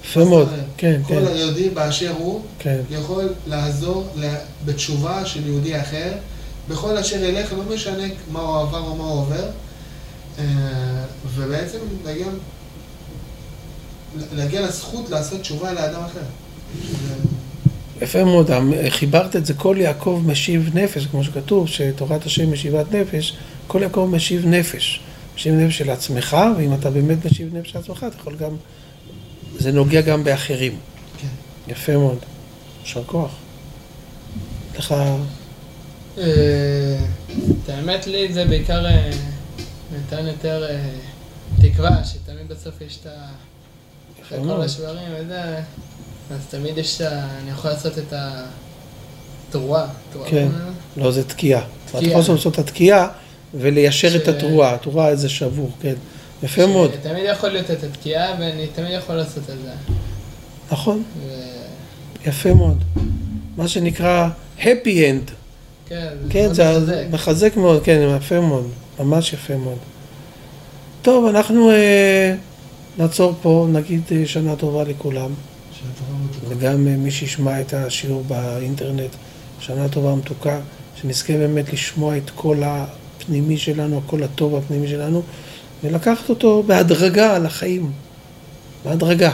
יפה 0.09 0.25
מאוד, 0.25 0.49
כן, 0.77 1.01
כן. 1.07 1.15
כל 1.15 1.27
היהודי 1.27 1.69
באשר 1.69 2.13
הוא, 2.19 2.43
כן. 2.59 2.81
יכול 2.91 3.29
לעזור 3.47 4.09
בתשובה 4.65 5.27
של 5.27 5.47
יהודי 5.47 5.81
אחר, 5.81 6.13
בכל 6.69 6.97
אשר 6.97 7.25
ילך, 7.25 7.53
לא 7.53 7.75
משנה 7.75 8.07
מה 8.33 8.41
הוא 8.41 8.61
עבר 8.61 8.81
או 8.81 8.97
מה 8.97 9.05
הוא 9.05 9.21
עובר, 9.21 9.45
אה, 10.39 10.45
ובעצם 11.35 11.79
להגיע 12.05 12.27
להגיע 14.33 14.61
לזכות 14.61 15.11
לעשות 15.11 15.41
תשובה 15.41 15.73
לאדם 15.73 16.01
אחר. 16.01 16.21
יפה 18.01 18.25
מאוד, 18.25 18.51
חיברת 18.89 19.37
את 19.37 19.47
זה, 19.47 19.55
כל 19.55 19.77
יעקב 19.79 20.23
משיב 20.27 20.71
נפש, 20.75 21.07
כמו 21.07 21.25
שכתוב, 21.25 21.69
שתורת 21.69 22.27
השם 22.27 22.53
משיבת 22.53 22.93
נפש, 22.93 23.37
כל 23.67 23.79
יעקב 23.83 24.09
משיב 24.13 24.47
נפש. 24.47 25.01
משיב 25.37 25.55
נפש 25.55 25.79
של 25.79 25.91
עצמך, 25.91 26.37
ואם 26.57 26.75
אתה 26.75 26.91
באמת 26.91 27.27
משיב 27.27 27.57
נפש 27.57 27.71
של 27.71 27.79
עצמך, 27.79 28.07
אתה 28.09 28.17
יכול 28.21 28.37
גם, 28.37 28.51
זה 29.59 29.73
נוגע 29.73 30.01
גם 30.01 30.25
באחרים. 30.25 30.79
כן. 31.19 31.73
יפה 31.73 31.97
מאוד. 31.97 32.19
יישר 32.83 33.05
כוח. 33.05 33.31
לך... 34.79 34.95
אה, 36.19 36.99
את 37.65 37.69
האמת 37.69 38.07
לי 38.07 38.33
זה 38.33 38.45
בעיקר 38.45 38.87
אה, 38.87 39.11
נתן 39.93 40.27
יותר 40.27 40.67
אה, 40.71 40.89
תקווה, 41.63 42.05
שתמיד 42.05 42.49
בסוף 42.49 42.81
יש 42.81 42.99
את 43.03 43.07
ה... 43.07 43.29
אחרי 44.23 44.39
כל 44.39 44.63
השברים 44.63 45.09
וזה, 45.21 45.61
אז 46.31 46.41
תמיד 46.51 46.79
יש, 46.79 47.01
אני 47.01 47.51
יכול 47.51 47.71
לעשות 47.71 47.99
את 47.99 48.13
התרועה. 49.49 49.87
כן, 50.27 50.49
לא, 50.97 51.11
זה 51.11 51.25
תקיעה. 51.25 51.65
אתה 51.91 51.99
יכול 51.99 52.35
לעשות 52.35 52.55
את 52.55 52.59
התקיעה 52.59 53.09
וליישר 53.55 54.17
את 54.17 54.29
התרועה, 54.29 54.75
התרועה 54.75 55.09
איזה 55.09 55.29
שבור, 55.29 55.71
כן. 55.81 55.95
יפה 56.43 56.67
מאוד. 56.67 56.91
תמיד 57.03 57.25
יכול 57.33 57.49
להיות 57.49 57.71
את 57.71 57.85
התקיעה 57.85 58.35
ואני 58.41 58.67
תמיד 58.67 58.91
יכול 58.91 59.15
לעשות 59.15 59.43
את 59.51 59.59
זה. 59.65 59.71
נכון. 60.73 61.03
יפה 62.27 62.55
מאוד. 62.55 62.85
מה 63.57 63.69
שנקרא 63.69 64.29
happy 64.59 64.87
end. 64.87 65.31
כן, 65.89 66.09
כן 66.31 66.55
זה 66.55 67.07
מחזק 67.11 67.57
מאוד, 67.57 67.83
כן, 67.83 68.17
יפה 68.17 68.41
מאוד. 68.41 68.69
ממש 68.99 69.33
יפה 69.33 69.57
מאוד. 69.57 69.79
טוב, 71.03 71.27
אנחנו... 71.27 71.71
אה, 71.71 72.35
נעצור 72.99 73.35
פה, 73.43 73.67
נגיד 73.73 74.03
אה, 74.13 74.27
שנה 74.27 74.57
טובה 74.57 74.85
לכולם. 74.85 75.31
שנה 75.73 75.91
טובה 75.99 76.55
וגם 76.55 76.89
אה, 76.89 76.97
מי 76.97 77.11
שישמע 77.11 77.61
את 77.61 77.75
השיעור 77.75 78.25
באינטרנט, 78.29 79.11
שנה 79.61 79.89
טובה 79.89 80.15
מתוקה, 80.15 80.61
שנזכה 81.01 81.33
באמת 81.33 81.73
לשמוע 81.73 82.17
את 82.17 82.31
כל 82.35 82.63
הפנימי 82.65 83.59
שלנו, 83.59 83.99
הקול 83.99 84.23
הטוב 84.23 84.57
הפנימי 84.57 84.89
שלנו, 84.89 85.23
ולקחת 85.85 86.29
אותו 86.29 86.63
בהדרגה 86.67 87.37
על 87.37 87.47
החיים. 87.47 87.93
בהדרגה. 88.85 89.33